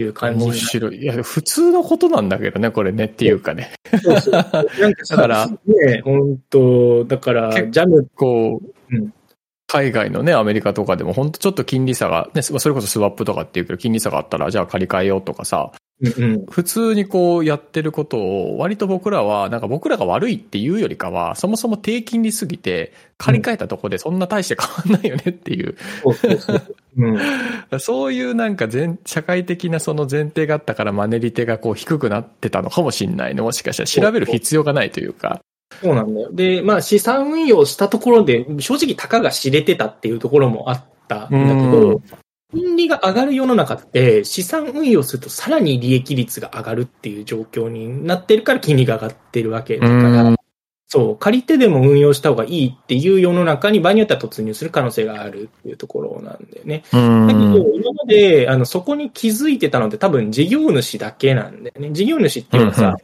[0.00, 0.44] いう感じ。
[0.44, 1.02] 面白い。
[1.02, 3.72] いや、普通のことなんだけどね、これねっていうかね。
[4.02, 4.32] そうそう。
[4.32, 4.62] なんか
[5.08, 8.08] だから、ね、本当だから、ジャム。
[8.14, 9.12] こう、うん、
[9.68, 25.76] 海外のね、アメリカとかでも本当ちょっと金利差が、ね、それこそスワップとかっていうけど、金利差があったら、じゃあ借り換えようとかさ、うんうん、普通にこうやってることを、割と僕らは、なんか僕らが悪いっていうよりかは、そもそも低金利すぎて、借り換えたとこでそんな大して変わんないよねっていう。
[27.78, 33.44] そういうなんか全、社会的なその前提があったからマネリテがこう低くなってたのかもしんないの。
[33.44, 35.40] もしかしたら調べる必要がないというか。
[35.80, 36.28] そうなんだよ。
[36.32, 42.02] で、まあ資産運用したところで、正直たかが知れてたっていうところもあっったんだけど、
[42.52, 50.36] 金利が上がる世の中って資産運用するとさらに利益率が上がるっていう状況になってるから金利が上がってるわけだから、
[50.90, 56.82] そう、借りてでも運用した方がいいっていう世の中に場合によっては突入する可能性があるっていうところなんだよね。
[56.90, 61.90] だけど、今まで、あの、そこに気づいてたのって多分事業主だけなんだよね。
[61.92, 62.96] 事業主っていうのはさ、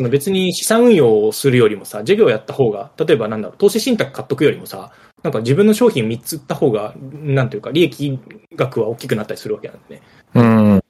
[0.00, 4.92] その別に資産運用をするよりもさ、事業やった方が、例えばなんだろう、投資信託買っとくよりもさ、
[5.22, 8.18] なんか自分の商品3つ売った方が、なんていうか、利益
[8.56, 10.02] 額は大きくなったりするわけなんでね。
[10.36, 10.84] うん。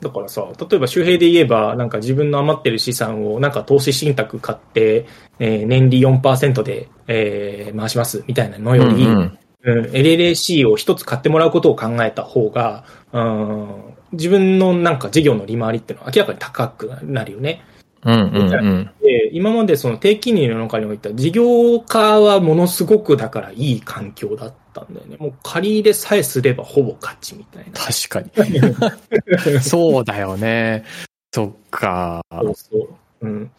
[0.00, 5.06] だからさ、例えば周平で言えば、なんか自分の余ってる資産をなんか投資信託買って、
[5.40, 17.64] えー、年利4%で、えー、回しますみたいなのより、うん、うん、LLAC を一つ買ってもらうことを考えた方が、うん、自分のなんか事業の利回りっていうのは明らかに高くなるよね。
[18.04, 25.16] うんうんうん、で今までその低金利の中においては事業化はものすごくだからいい環境だったんだよね。
[25.18, 27.72] もう借り入れさえすればほぼ勝ちみたいな。
[27.72, 29.60] 確かに。
[29.62, 30.84] そうだよね。
[31.32, 32.22] そっか。
[32.32, 32.88] そうそう。
[33.20, 33.50] うん。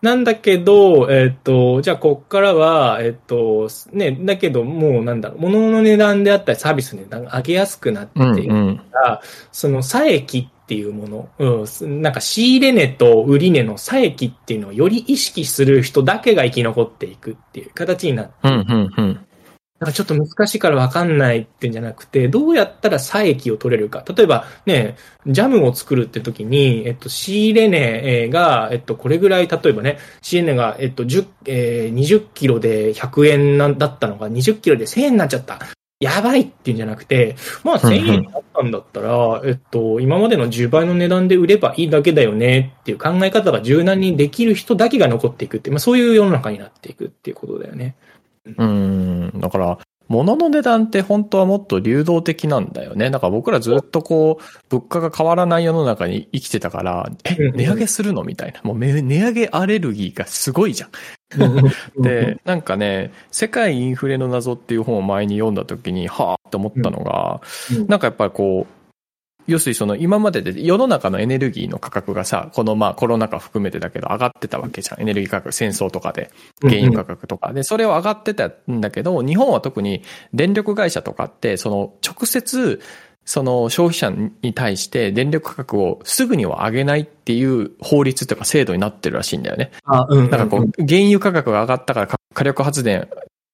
[0.00, 8.78] なんだけど、えっ、ー、と、じゃあこっからは、えっ、ー、と、ね、だけどもうなんだろう、物の値段であったりサービスの値段が上げやすくなっているから、うんうん、
[9.50, 19.20] その差益っていうもの、うん、なんか仕入れ値と売り値の差益っていうのをより意識する人だけが生き残っていくっていう形になって、うんうんうん
[19.80, 24.04] なんかちょっと難しいからわかんないってんじゃなくて、どうやったら差益を取れるか。
[24.14, 35.60] 例えばね、ジャムを作るって時に、えっと、仕入れ値が、えっと、これぐらい、例えばね、仕入れ値が、えっと、10、えー、20キロで100円なんだったのが、20キロで1000円になっちゃった。
[36.00, 47.96] やばいっていうんじゃなくて、まあ1000円になったんだったら、えっと、今までの10倍の値段で売ればいいだけだよねっていう考え方が柔軟にできる人だけが残っていくって、まあそういう世の中になっていくっていうことだよね。
[48.56, 49.78] うん、だから、
[50.08, 53.10] 物の値段って本当はもっと流動的なんだよね。
[53.10, 58.60] だから僕らずっとこう、物価が変わらない世の中に生きてたから、え、値上げするのみたいな。
[58.62, 60.90] もう値上げアレルギーがすごいじゃん。
[62.02, 67.42] で、なんかね、世界インフレの謎っていう本を前に読んだ時に、はぁって思ったのが、
[67.86, 68.77] なんかやっぱりこう、
[69.48, 75.00] 要するにその今までで世の中のエネルギーの価格がさ、このまあコロナ禍含めてだけど上がってたわけじゃん。
[75.00, 76.30] エネルギー価格、戦争とかで、
[76.60, 77.52] 原油価格とか。
[77.54, 80.02] で、それを上がってたんだけど、日本は特に
[80.34, 82.80] 電力会社とかって、その直接、
[83.24, 84.10] その消費者
[84.42, 89.70] に対して電力価格をすぐには上げないっていう法律とか制度になってるらしいんだよね。
[89.84, 93.08] あ、うん、うん、だからこう、原油価格が上がったから火力発電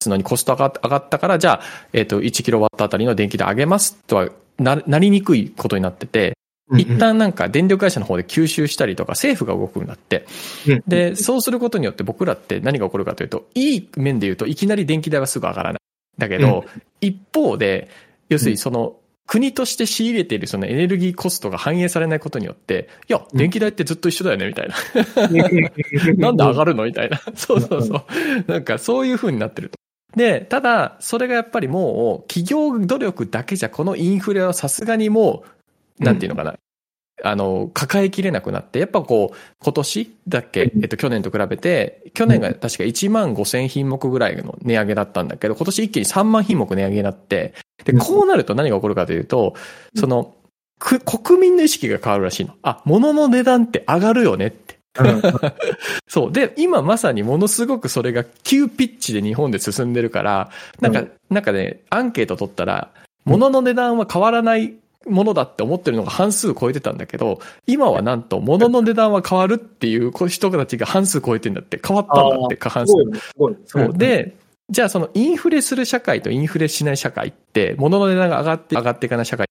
[0.05, 1.61] すのにコスト上がったから、じゃあ、
[1.92, 4.28] えっ、ー、と、1キロワットあたりの電気代上げますとは
[4.59, 6.36] な、なりにくいことになってて、
[6.72, 10.26] 一旦なんか電力会社の方で吸収したりとか政府が動くようになって、
[10.86, 15.80] で、そうすることによって僕らって何が起こるかというと、いい面で言うといきなり電気代はすぐ上がらない。
[16.18, 16.64] だけど、
[17.00, 17.90] 一方で、
[18.28, 18.96] 要するにその、
[19.26, 24.74] 国として仕入れているそのエネルギーコストが反映されないことによって、いや、電気代ってずっと一緒だよね、みたいな。
[26.16, 26.84] なんで上がるの？
[26.84, 27.20] みたいな。
[27.34, 28.05] そうそうそう。
[28.46, 29.78] なんかそういう風になってると。
[30.16, 35.44] で、ただ、それがやっぱりもう、企業努力だけじゃ、このインフレはさすがにも
[36.00, 36.56] う、なんていうのかな、うん、
[37.26, 47.54] あの、抱えきれなくなって、やっぱこう、今年だっけ、えっと、去年と比べて、去年が確か1万5千品目ぐらいの値上げだったんだけど、今年一気に3万品目値上げになって、
[47.84, 49.54] で、こうなると何が起こるかというと、
[49.96, 50.34] その、
[50.78, 52.54] 国民の意識が変わるらしいの。
[52.62, 54.50] あ、物の値段って上がるよねっ
[54.95, 55.03] て。
[56.09, 56.32] そう。
[56.32, 62.90] で、今まさにものすごくそれが急ピッチで日本で進んでるから、なんか、うん、なんかね、アンケート取ったら、
[63.24, 64.74] 物の値段は変わらない
[65.07, 72.95] ものだって思ってるのが半数超えてたんだけど、今はなんと物の値段は変わるっていう人たちが半数超えてんだって、変わったんだって、過半数。
[73.66, 73.92] そう。
[73.97, 74.36] で、
[74.70, 79.47] じゃあそのインフレする社会とインフレしない社会って、物の値段が上がって上がっていかない社会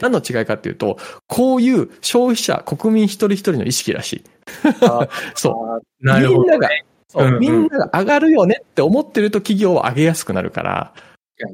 [0.00, 4.24] 何の違いかっていうと、こういう消費者、国民一人一人の意識らしい。
[5.34, 6.06] そう。
[6.06, 6.68] なるほど、ね、みんなが、
[7.08, 10.94] そう、うんうん、みんなが上がるよねって思ってると企業は上げやすくなるから。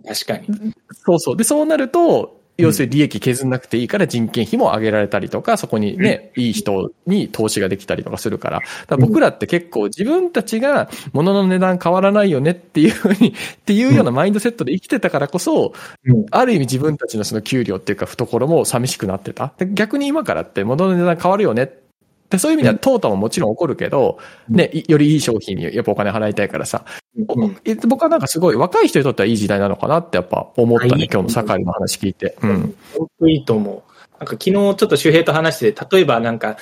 [0.06, 0.72] 確かに。
[1.04, 1.36] そうそう。
[1.36, 8.60] で、そうなると、要するに利益削んなくていいから人件費も上げられたりとか、そこにね、いい人に投資ができたりとかするから。
[8.60, 15.72] から僕らって結構自分たちが物の値段変わらないよねっていうふうに、 っていうようなマインドセットで生きてたからこそ、
[16.30, 19.52] ある意味自分たちのその給料っていうか懐も寂しくなってた。
[19.72, 21.72] 逆に今からって物の値段変わるよね
[22.30, 24.18] で、そういう意味では、淘汰ももちろん起こるけど、
[24.48, 26.84] ね、よりいい商品にやっぱお金払いたいからさ、
[27.86, 32.36] 僕はなんかすごい若い人にとってはいい時代なのかなってやっぱ思ったね、今日の酒井の話聞いて。
[32.40, 32.74] うん。
[33.28, 33.90] いいと思う。
[34.18, 36.56] なんか昨日ちょっと周平と話して、例えばなんか、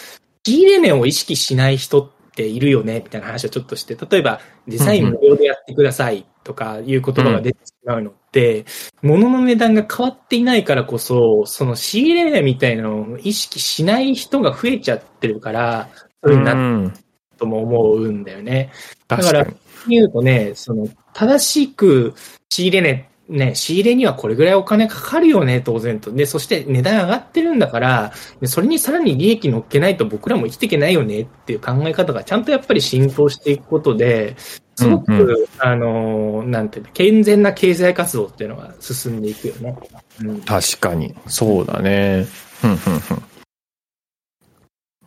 [0.47, 8.64] 仕入れ値を意識しない人っっているよね、みたいな話をちょっとして、例えば、デザイン無料でやってくださいとかいう言葉が出てしまうのって、
[9.03, 15.89] 物の値段が変わっていないからこそ、その仕入れみたいなのを意識しない人が増えちゃってるから、
[16.22, 16.93] そういうなる
[17.36, 18.70] とも思うんだよね。
[19.09, 19.47] だから、
[19.89, 22.14] 言うとね、その、正しく
[22.51, 26.11] 仕入れねね、仕入れにはこれぐらいお金かかるよね、当然と。
[26.11, 28.12] で、そして値段上がってるんだから、
[28.45, 34.35] それにさらに利益乗っけないと僕らも生きていけないよねっていう考え方がちゃんとやっぱり浸透していくことで、
[34.76, 39.76] すごく、うんうん、あの、なんていうの、健全な経済活動っていうのが進んでいくよね。
[40.22, 41.14] うん、確かに。
[41.26, 42.26] そうだね。
[42.62, 43.22] ふんふんふん。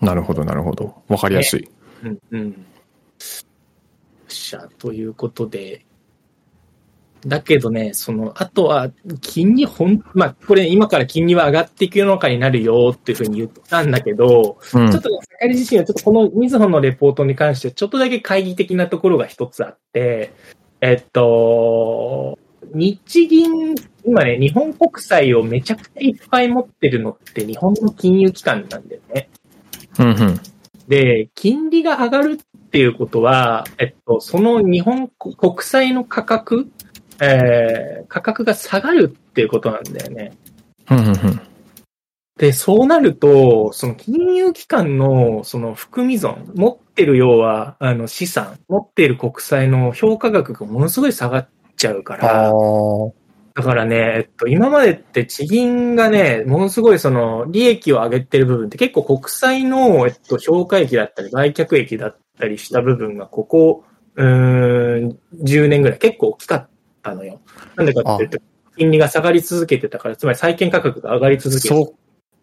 [0.01, 1.01] なるほど、なるほど。
[1.07, 1.61] わかりやすい。
[1.61, 1.69] ね、
[2.03, 2.65] うん、うん。
[4.27, 5.85] しゃ、ということで、
[7.25, 8.89] だけどね、その、あとは、
[9.21, 20.33] 金利ほん、まあ、これ今から金利は上がっていく世の中になるよっていうふうに言ったんだけど、うん、ちょっとね、坂井自身はちょっとこのみずほのレポートに関してちょっとだけ懐疑的なところが一つあって、
[20.81, 22.39] えっと、
[22.73, 29.29] 日銀、今ね、日本国債をめちゃくちゃいっぱい持ってるのって日本の金融機関なんだよね。
[29.99, 30.39] うんうん、
[30.87, 36.71] で、金利が上がるっていうことは、えっと、その日本国債の価格
[37.21, 40.33] えー、価格が下がるっていうことなんだよね。
[42.37, 52.51] で、そうなると、その金融機関のその含み損、持ってる要は、あの資産、持っている国債の評価額がものすごい下がっちゃうから、
[53.53, 63.83] だからね、えっと、今までって地銀がね、ものすごいその利益を上げてる部分って結構国債の、えっと、評価益だったり売却益だったりした部分がここ、
[64.15, 66.71] うん、10年ぐらい結構大きかった
[67.03, 67.41] のよ。
[67.75, 68.37] なんでかっていうと、
[68.77, 71.75] 金利が下がり続けてたから、つまり債券価格が上がり続けてた。
[71.75, 71.93] そっ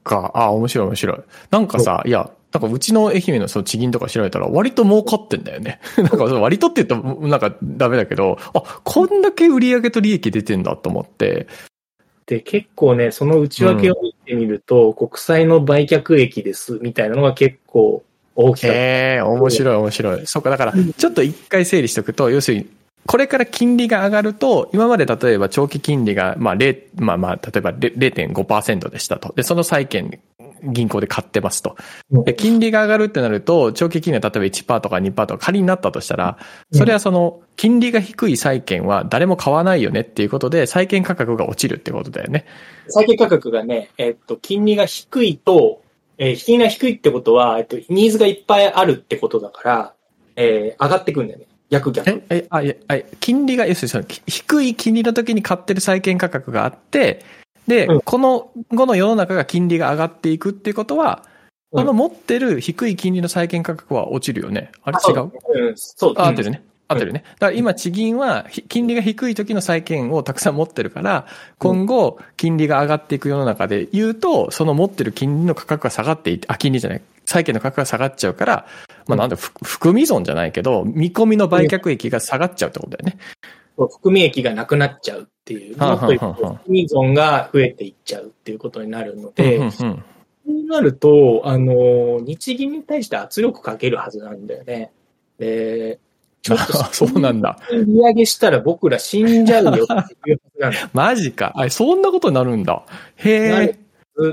[0.04, 0.30] か。
[0.34, 1.18] あ、面白い面白い。
[1.50, 5.80] なんかさ、いや、なんかうちの愛媛のその地銀とか調べたら割と儲かってんだよね。
[5.98, 11.46] なんか割とって言ったらなんかダメだけど、あ、こんだけ売上と利益出てんだと思って。
[12.26, 18.02] で、結構ね、その内訳を見てみると、うん、国債の売却益ですみたいなのが結構
[18.34, 18.76] 大きかった。
[18.76, 20.26] へえ、面白い面白い。
[20.26, 22.66] そっか、だから、ちょっと一回整理しておくと、要するに、
[23.09, 29.32] これから金利が上がると、今まで例えば長期金利が、まあ、0、まあまあ、例えば0.5%でしたと。
[29.34, 30.20] で、その債券、
[30.62, 31.76] 銀行で買ってますと。
[32.11, 36.36] で、金利が上がるってなると、長期金利は例えば1%とか2%とか仮になったとしたら、
[36.70, 42.44] それはその、金利が低い債券は誰も買わないよねっていうことで、債券価格が落ちるってことだよね。
[42.88, 45.80] 債券価格がね、えっと、金利が低いと、
[46.18, 49.94] えー、金利が低いってことは、えっと、ニーズがいっぱいあるってことだから、
[50.36, 51.47] えー、上がってくんだよね。
[51.71, 52.09] 逆逆。
[52.09, 52.75] え、え、あ、いや、
[53.21, 57.25] 金利が、要するに低い金利の時に買ってる債券価格があって、
[57.66, 61.25] で、うん、この後の世の中が金利が上がっていくっていうことは、
[61.71, 64.71] この持ってる低い金利の債券価格は落ちるよね。
[64.83, 65.31] あれ違う？
[65.69, 66.14] うん、そう。
[66.16, 66.62] 合ってるね。
[66.89, 67.25] 合ってるね。
[67.39, 71.27] だから今地銀は金利が低い時の債券をたくさん持ってるから、
[71.59, 78.66] 今後金利が上がっていく世の中で言うと、その持ってる金利の価格が下がっていって、あ、金利じゃない、債券の価格が下がっちゃうから、
[79.07, 83.18] まあなんだ、含み損じゃないけど、見込みの売却益が下がっちゃうってことだよね。
[83.76, 85.76] 含み益がなくなっちゃうっていう。
[85.76, 90.03] もっと含み損が増えていっちゃうっていうことになるので、そう
[90.66, 94.91] なると、あの、日銀に対して圧力かけるはずなんだよね。
[95.39, 96.01] で、
[96.41, 97.59] ちょっと そうなんだ。
[97.70, 100.41] 利上げしたら僕ら死んじゃうよっていう。
[100.95, 101.53] マジか。
[101.55, 102.85] あ、そんなことになるんだ。
[103.16, 103.79] へえ。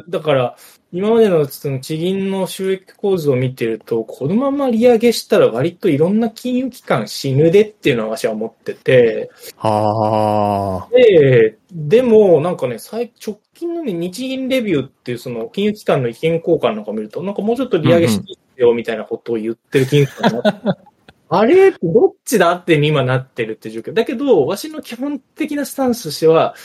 [0.07, 0.55] だから、
[0.95, 9.29] 今までのその地銀の収益構図を見てると、このまま利上げしたら割といろんな金融機関死ぬでっていうのは私は思ってて。
[9.57, 10.95] はあ。
[10.95, 20.77] で、でもなんかね、最直近のね、日銀レビューっていうその金融機関の意見交換なんか見ると、なんかもうちょっと利上げしていいよみたいなことを言ってる金融機関が
[21.27, 21.71] あれ？
[21.71, 22.53] どっちだ？
[22.53, 23.91] って今なってるって状況。
[23.91, 26.55] だけど、わしの基本的なスタンスとしては、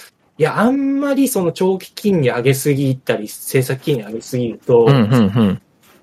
[0.40, 4.88] いや、あんまりその長期金利上げすぎたり、政策金利上げすぎると、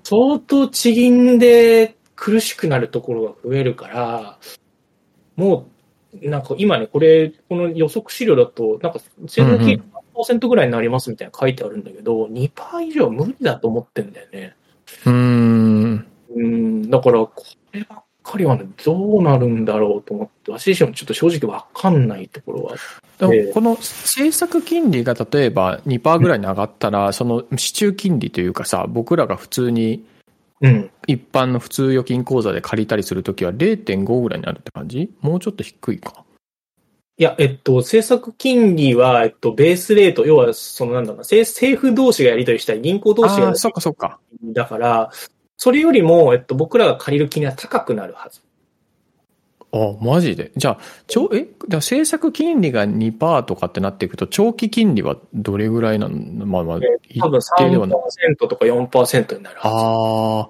[0.04, 4.38] 相当地銀で苦しくなるところが増えるから、
[5.34, 5.66] も
[6.22, 9.82] う、なんか今ね、これ、この予測資料だと、なんか政策金利
[10.14, 14.54] 3%ぐらいになりますみたいな書いてあるんだけど、2%以上は無理だと思ってんだよね。
[15.04, 16.06] うん。
[16.36, 22.76] うん、だから、こればっかりはね、どうなるんだろうと思って、私自身もちょっと正直わかんないところは
[23.18, 30.04] この政策金利が例えば2%ぐらいに上がったら、その市中金利というかさ、僕らが普通に、
[31.06, 35.10] 一般の普通預金口座で借りたりするときは0.5ぐらいになるって感じ？
[35.20, 36.24] もうちょっと低いか。
[37.16, 44.20] いや、えっと、政策金利は、えっと、ベースレート、要は、そのなんだろうな、政府同士がやり取りしたり、銀行同士がやり取りそっかそっか。
[44.44, 45.10] だから、
[45.58, 48.40] それよりも、えっと、僕らが借りる金利は高くなるはず。
[49.72, 50.52] あ、マジで？
[50.56, 50.78] じゃあ、
[51.08, 56.46] ちょ、え、じゃあ政策金利が2%とかってなっていくと、長期金利はどれぐらいなの？
[56.46, 56.80] まあまあ、
[57.20, 59.74] 多分3%とか4%になるはず。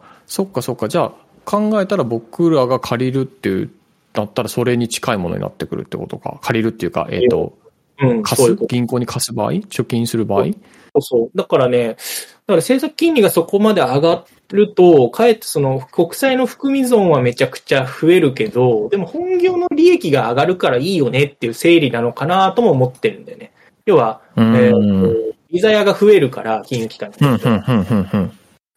[0.05, 0.89] ああ、そっかそっか。
[0.89, 1.13] じゃあ、
[1.47, 3.71] 考えたら僕らが借りるっていう、
[4.13, 6.39] だったらそれに近いものになってくるってことか。
[6.43, 7.57] 借りるっていうか、えっ、ー、と、
[8.01, 8.57] うん、貸す？
[8.69, 9.53] 銀行に貸す場合？
[9.53, 10.45] 貯金する場合？
[10.45, 10.51] そ
[10.99, 11.31] うそう。
[11.35, 11.99] だからね、だか
[12.47, 23.53] ら政策金利がそこまで上がると、かえってその国債の含み損はめちゃくちゃ増えるけど、でも本業の利益が上がるからいいよねっていう整理なのかなとも思ってるんだよね。
[23.85, 27.17] 要は、えー、ビザ屋が増えるから、金融機関に。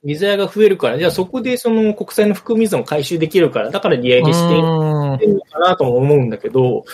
[0.03, 6.85] ビザ屋が増えるから、じゃあそこでその国債の含み損を回収できるから、だから利上げしてるのかなとも思うんだけど、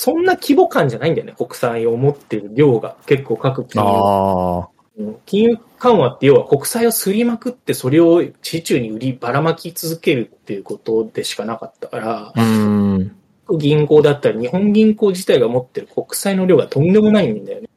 [0.00, 2.96] そんな規模感じゃないんだよね、国債を持ってる量が。
[3.04, 5.18] 結構各金融。
[5.26, 12.32] 金融緩和って要は国債をすりまくってそれを市中に売りばらまき続けるっていうことでしかなかったから、
[13.58, 17.68] 銀行だったり日本銀行自体が持ってる国債の量がとんでもないんだよね。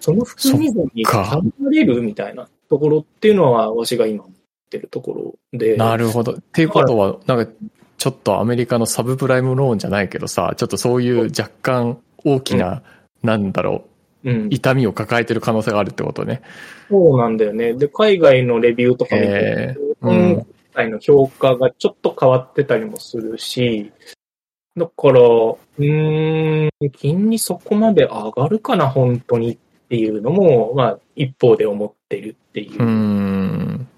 [0.00, 4.32] その含み損に考れるみたいなところっていうのは、わしが今持っ
[4.70, 5.76] てるところで。
[5.76, 6.32] なるほど。
[6.32, 7.52] っていうことは、なんか、
[7.98, 12.82] ちょっとアメリカのサブプライムローンじゃないけどさ、ちょっとそういう若干大きな、
[13.22, 13.84] うん、なんだろ
[14.24, 16.42] う、うん、痛みを抱えてる可能性があるってことね。
[16.88, 17.74] そうなんだよね。
[17.74, 23.92] で、海外のレビューとか見て、今回の評価がちょっと変わってたりもするし、
[24.76, 32.82] だから、うん、金利そこまで上がるかな、本当にっていうのも、まあ、一方で思ってるっていう。
[32.82, 33.88] うん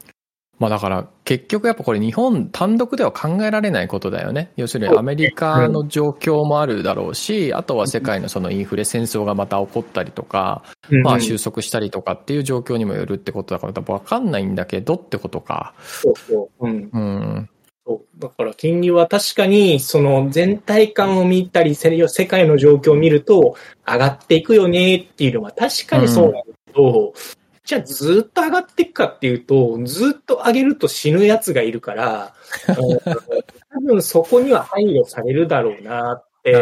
[0.58, 4.52] まあだから結局やっぱこれ日本単独では考えられないことだよね。
[4.56, 10.64] 要するにアメリカの状況もあるだろうし、あとは世界のそのインフレ戦争がまた起こったりとか、
[11.04, 15.74] まあ収束したりとかっていう状況にもよるってことだから多分わかんないんだけどってことか。
[15.78, 16.66] そうそう。
[16.66, 16.90] うん。
[16.92, 17.50] うん
[17.86, 23.56] そうだから金利は確かにその全体感を見たり、世界の状況を見ると
[23.86, 27.37] 上がっていくよねっていうのは確かにそうなんだけど、うん
[27.68, 32.32] じゃあずっと上がっていくかっていうと、ずっと上げると死ぬ奴がいるから、
[32.66, 36.54] 多分そこには配慮されるだろうなって、っ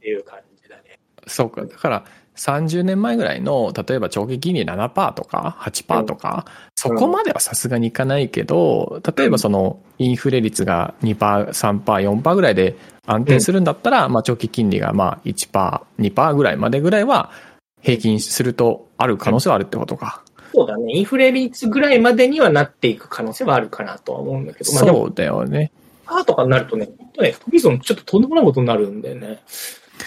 [0.00, 1.00] ていう感じだね。
[1.26, 1.62] そうか。
[1.62, 2.04] だから、
[2.36, 12.76] 30年前ぐらいの、例えば長期金利7%とか8%とか、うん、そこまではさすがにいかないけど、例えばそのインフレ率が2%、3%、4%ぐらいで
[13.06, 17.32] 安定するんだったら、うん、まあ長期金利がまあ1%、2%ぐらいまでぐらいは
[17.80, 20.22] 平均するとある可能性はあるってことか。
[20.52, 20.92] そうだね。
[20.94, 24.72] インフレ率ぐらいまでにはなっていく可能性はあるかなとは思うんだけど。
[24.72, 25.70] まあ、そうだよね。
[26.04, 29.38] パーとかになるとね、本当ね、フビゾンちょっととんでもないことになるんだよね。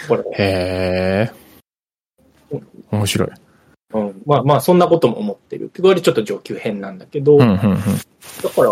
[0.08, 0.24] これ。
[0.24, 1.32] へ
[2.52, 2.60] え。
[2.92, 3.30] 面白い。
[3.94, 4.22] うん。
[4.26, 5.72] まあまあ、そんなことも思ってる。
[5.82, 8.72] これちょっと上級編なんだけど、うんうんうん、だから、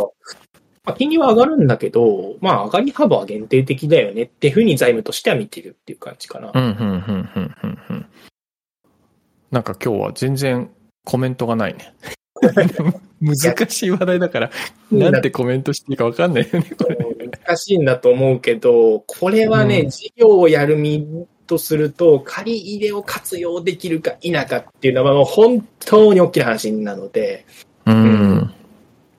[0.83, 6.51] まあ、金利は上がるんだけど、まあ、上がり幅は限定的だよねっていうふうに財務としては見てるっていう感じかな。
[6.53, 8.05] うん、うん、うん、うん、うん。
[9.51, 10.69] なんか今日は全然
[11.05, 11.93] コメントがないね。
[13.21, 14.51] 難しい話題だから、
[14.91, 16.97] なんてコメントしていいかわかんないよね、これ。
[17.45, 27.45] 難しいんだと思うけど、これはね、うん、事業をやる身とすると、借り入れを活用できるか否かっていうのはもう本当に大きな話なので、
[27.85, 28.53] うん、うん、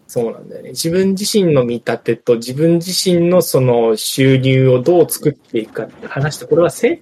[0.09, 0.71] そうなんだよね。
[0.71, 7.01] 自分自身の見立てと自分自身のその収入をどう作っていくかって話して、これはセッ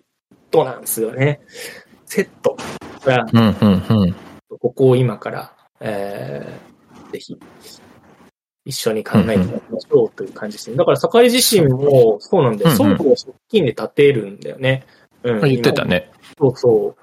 [0.51, 1.41] トなんですよね。
[2.11, 2.57] セット。
[3.05, 4.15] が、うんうんうん、
[4.59, 7.39] ここを今から、えー、ぜひ、
[8.65, 10.77] 一緒に考えてみましょうという感じですね。
[10.77, 12.77] だから、坂井自身も、そうなんだよ。
[12.77, 14.85] 倉庫を借金で建てるんだよね。
[15.23, 15.41] うん。
[15.43, 16.11] 言ってたね。
[16.39, 17.01] そうそう。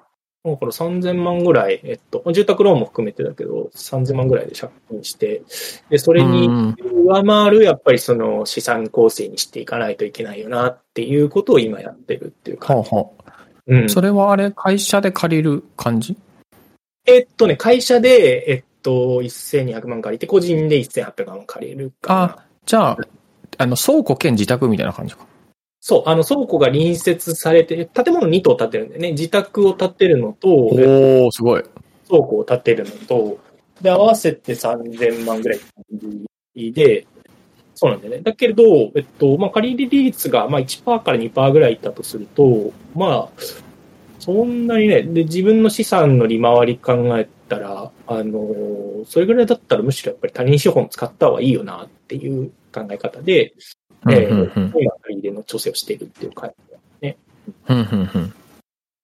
[0.51, 5.41] だから3000万ぐらい、えっと、住宅ローンも含めてだけど、3000万ぐらいで借金して、
[5.89, 6.47] で、それに
[7.05, 12.89] 上回る、やっぱりその資産構成にしていかないといけないよなっていうことを今やってるっていう感じ。
[12.91, 13.26] ははうん。
[13.87, 16.15] それはあれ、会社で借りる感じ？
[17.05, 22.97] えっとね、会社で、えっと、1200万借りて、個人で1800万借りるかあ、じゃあ、
[23.57, 25.25] あの、倉庫兼自宅みたいな感じか。
[25.79, 31.63] そう、あの、倉庫が隣接されて、建物2棟建てるんでね、自宅を建てるのと、おすごい。
[32.07, 33.39] 倉庫を建てるのと、
[33.81, 35.55] で、合わせて3000万ぐら
[36.55, 37.07] いで、
[37.79, 38.21] そうなんだよね。
[38.21, 38.63] だけれど、
[38.95, 43.41] えっと、まあ、借り入れ利率が、まあ、1%から2%ぐらいいったとすると、まあ、
[44.17, 53.53] そんなにね、で、自分の資産の利回り考えたら、あの、それぐらいだったらむしろやっぱり他人資本使った方がいいよなっていう考え方で、
[54.09, 57.17] えー、今借り入れの調整をしているっていう感じだね。
[57.69, 58.33] うんうんうん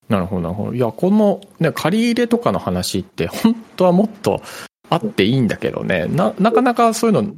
[0.09, 0.73] なるほど、なるほど。
[0.73, 4.41] いや、この、ね、借り入れとかの話って、本当はもっと
[4.89, 6.05] あっていいんだけどね。
[6.07, 7.33] な、なかなかそういうの、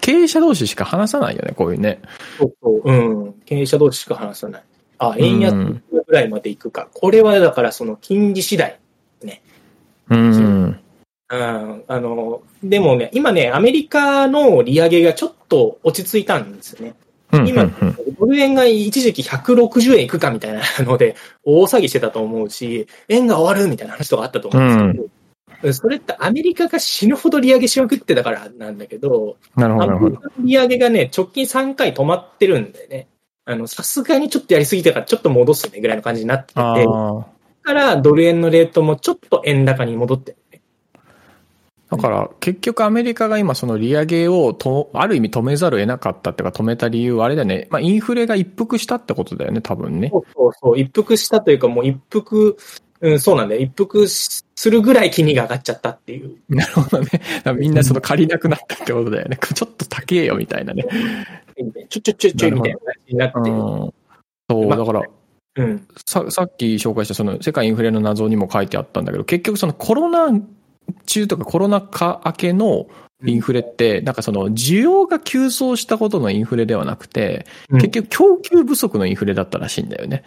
[0.00, 2.00] 経営者同士しか話さないよね、こういうね。
[2.38, 2.92] そうそう、う
[3.28, 3.32] ん。
[3.44, 4.62] 経営者同士しか話さない。
[4.98, 6.88] あ、円安ぐらいまで行くか。
[6.92, 8.78] これはだからその金利次第。
[10.10, 10.78] うん。
[11.30, 11.84] うん。
[11.86, 16.94] あの、でもね、今ね、アメリカの利上げがちょっと落ち着いたんですよね。
[17.30, 21.14] うん今、うんうんドル円が一時期160円いくかみたいなので、
[21.44, 25.08] 大騒ぎしてたと思うし、円が終わるみたいな話とかあったと思うんですけど、
[25.72, 30.16] それってアメリカが死ぬほど利上げしまくってたからなんだけど、なるほど、なるほど。
[30.18, 33.08] アメリカの利上げがね、直近3回止まってるんでね、
[33.44, 37.26] あの、さすがにちょっとやりすぎたからちょっと戻すねぐらいの感じになってて、あだあ。
[37.62, 40.60] からドル円のレートもちょっと円高に戻ってるね。
[41.90, 47.66] だから、結局アメリカが今その利上げをと、ある意味止めざるを得なかったっていうか止めた理由はあれだよね。
[47.70, 50.10] まあインフレが一服したってことだよね、多分ね。
[50.12, 52.58] そうそうそう、一服したというかもう一服、
[53.00, 53.60] うん、そうなんだよ。
[53.60, 56.36] 一服するぐらい金利が上がっちゃったっていう。
[56.48, 57.08] なるほどね。
[57.56, 59.38] みんなその借りなくなったってことだよね。
[59.54, 60.84] ちょっと高えよみたいなね。
[61.88, 63.94] ちょちょちょちょいみたいな感じになってうん。
[64.50, 65.02] そう、だから、
[65.56, 65.88] うん。
[66.06, 70.30] ささっき紹介したその世界インフレの謎にも書いてあったんだけど、結局そのコロナ
[71.06, 72.86] 中とかコロナ禍明けの
[73.24, 80.24] インフレって、なんかその需要が急増したことのインフレではなくて、うん結局供給不足のインフレだったらしいんだよね。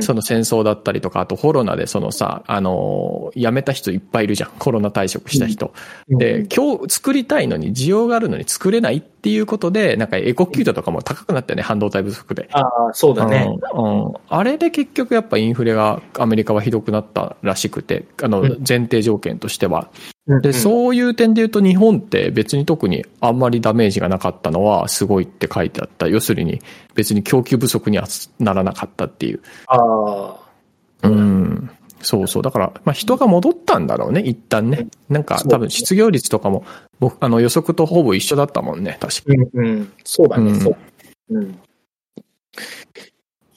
[0.00, 4.50] その戦争だったりとか、あとコロナでそのさ、あの、辞めた人いっぱいいるじゃん。
[4.58, 5.72] コロナ退職した人。
[6.08, 12.48] で、今日作りたいのに需要があるのに作れないっていうことで、なんかエコキュートとかも高くなったよね、半導体不足で。
[12.52, 13.48] ああ、そうだね。
[13.74, 19.88] うんうんあれで結局やっぱインフレがアメリカはひどくなったらしくて、あのうん前提条件としては。
[20.26, 26.06] で、そういう点で言うと日本って別に特にあんまりダメージがなかったのはすごいって書いてあった。
[26.06, 26.60] 要するに
[26.94, 28.06] 別に供給不足には
[28.38, 29.40] ならなかったっていう。
[29.66, 30.36] あ
[31.02, 31.08] あ。
[31.08, 31.70] うん。
[32.02, 32.42] そうそう。
[32.42, 34.86] だから、まあ人が戻ったんだろうね、一旦ね。
[35.08, 36.64] なんか多分失業率とかも、
[37.00, 39.22] 僕、あの予測とほぼ一緒だったもんね、確か。
[39.26, 39.92] うんうん。
[40.04, 40.76] そうだね、うんそう。
[41.30, 41.58] うん。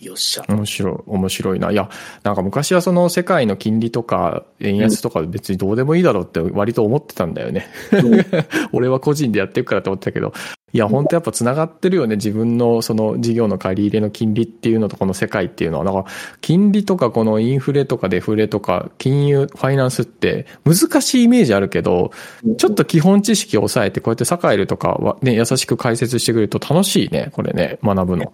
[0.06, 0.46] よっしゃ。
[0.48, 1.72] 面白い、面白いな。
[1.72, 1.90] いや、
[2.24, 7.68] なんか昔はその世界の金利とか円安とか別にどうでもいいだろうって割と思ってたんだよね。
[8.74, 10.34] 俺は個人でやっていくからって思ってたけど、
[10.76, 12.18] いや、本当やっぱ繋がってるよね。
[12.18, 15.86] 自分のその事業の借り入れの金利っていうのとこの世界っていうのは。
[15.86, 16.06] だから、
[16.42, 22.12] 金利とかこのインフレとかデフレとか金融、ファイナンスって難しいイメージあるけど、
[22.58, 27.30] ちょっと基本知識を抑えてこうやってサカエルとかはね、優しく解説してくれると楽しいね。
[27.32, 28.34] これね、学ぶの。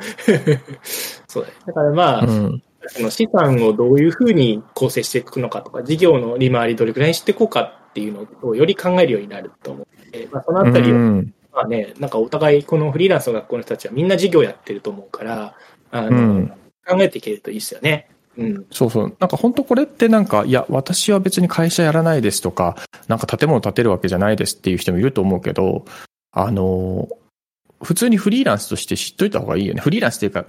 [1.26, 2.62] そうだからまあ、うん。
[2.88, 15.54] その資産をどういうふうに構成していくのかとか、事業の利回りどれくらいにしていこうかっていうのをより考えるようになると思うので、まあ、そのあたりを、うんまあね、なんかお互いこのフリーランスの学校の人たちはみんな事業やってると思うから、
[15.90, 16.52] あの、うん
[16.86, 18.08] 考えていけるといいですよね。
[18.36, 18.66] うん。
[18.70, 19.16] そうそう。
[19.20, 22.76] なんか本当これってなんか、いや、私は別に会社やらないですとか、
[23.06, 25.84] なんか建物建てるわけじゃないですっていう人もいると思うけど、
[26.32, 27.08] あの、
[27.82, 29.80] 普通にフリーランスとして知っといた方がいいよね。
[29.80, 30.46] フリーランスっていうか、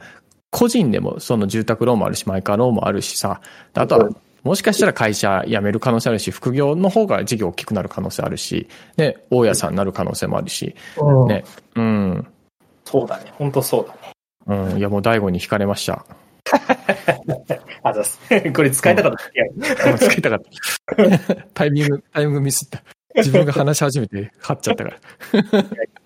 [0.50, 3.42] 個人でもその住宅ローンもあるし、マイカーローンもあるしさ、
[3.74, 4.10] あとは、
[4.44, 8.68] もしかしたら会社辞める可能性あるし、副業の方が事業大きくなる可能性あるし、
[8.98, 10.76] ね、大家さんになる可能性もあるし、
[11.28, 12.28] ね、うん、
[12.86, 13.32] そうだね。
[13.38, 14.72] 本当そうだね。
[14.72, 16.06] うん、いやもう大悟に惹かれました。
[17.84, 18.20] あざっす。
[18.54, 19.24] これ使いたかった。
[19.26, 21.36] いや、あ使いたかった。
[21.54, 22.84] タイミング、タイミングミスった。
[23.16, 24.98] 自分が話し始めて、勝っちゃったから。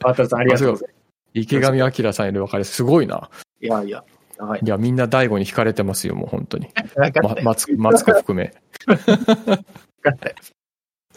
[0.03, 0.94] あたさんありがとうございます。
[1.35, 3.29] 池上彰さんいる別れ、すごいな。
[3.61, 4.03] いやいや、
[4.37, 4.61] 長い。
[4.63, 6.69] いや、みんな大悟に惹かれてますよ、もう本当に。
[7.21, 8.53] まマツコ、マツコ含め。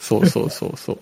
[0.00, 0.96] そうそうそうそう。
[0.96, 1.00] い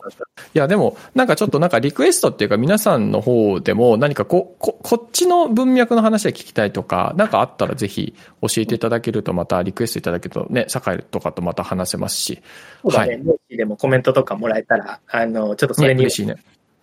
[0.58, 12.42] や、でも、なんかちょっとなんかリクエストっていうか皆さんの方でも何かこ、こ、こっちの文脈の話が聞きたいとか、なんかあったらぜひ教えていただけるとまたリクエストいただけるとね、酒井とかとまた話せますし。
[12.82, 13.14] そうだね。
[13.14, 16.36] はいもしでもコメントとかもらえたら、あの、ちょっとそね、れに嬉しいね。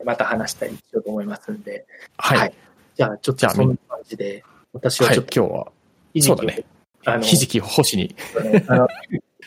[0.05, 1.85] また話したりしようと思いますんで。
[2.17, 2.37] はい。
[2.37, 2.53] はい
[2.95, 5.71] じゃあ、ちょっとそんな感じで、私ははい、ちょっと、今日は、
[6.13, 6.63] ひじきをそうだね。
[7.05, 8.15] あの、ひじき星に。
[8.67, 8.87] あの、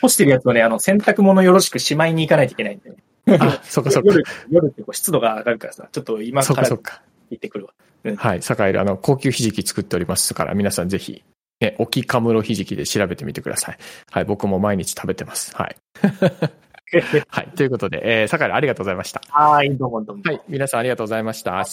[0.00, 2.96] 干してるやつをね、あの、洗濯物よろしくしまいに行かないといけないんで、ね。
[3.40, 4.09] あ、そっかそっか。
[4.12, 7.02] 夜、夜ってこう湿度が上がるからさ、ちょっと今そっかからそっか。
[7.30, 7.72] 行ってくるわ。
[8.16, 8.42] はい。
[8.42, 11.24] 酒井あの、高級ひじき作っておりますから、皆さんぜひ、
[11.61, 13.78] ね、沖かむろひじきで調べてみてください。
[14.11, 14.24] はい。
[14.24, 15.57] 僕も毎日食べてます。
[15.57, 15.76] はい。
[17.28, 17.49] はい。
[17.57, 19.22] ということで、えー、酒井ありがとうございました。
[19.28, 20.22] はい、どうもどうも。
[20.24, 20.40] はい。
[20.49, 21.66] 皆さんありがとうございました。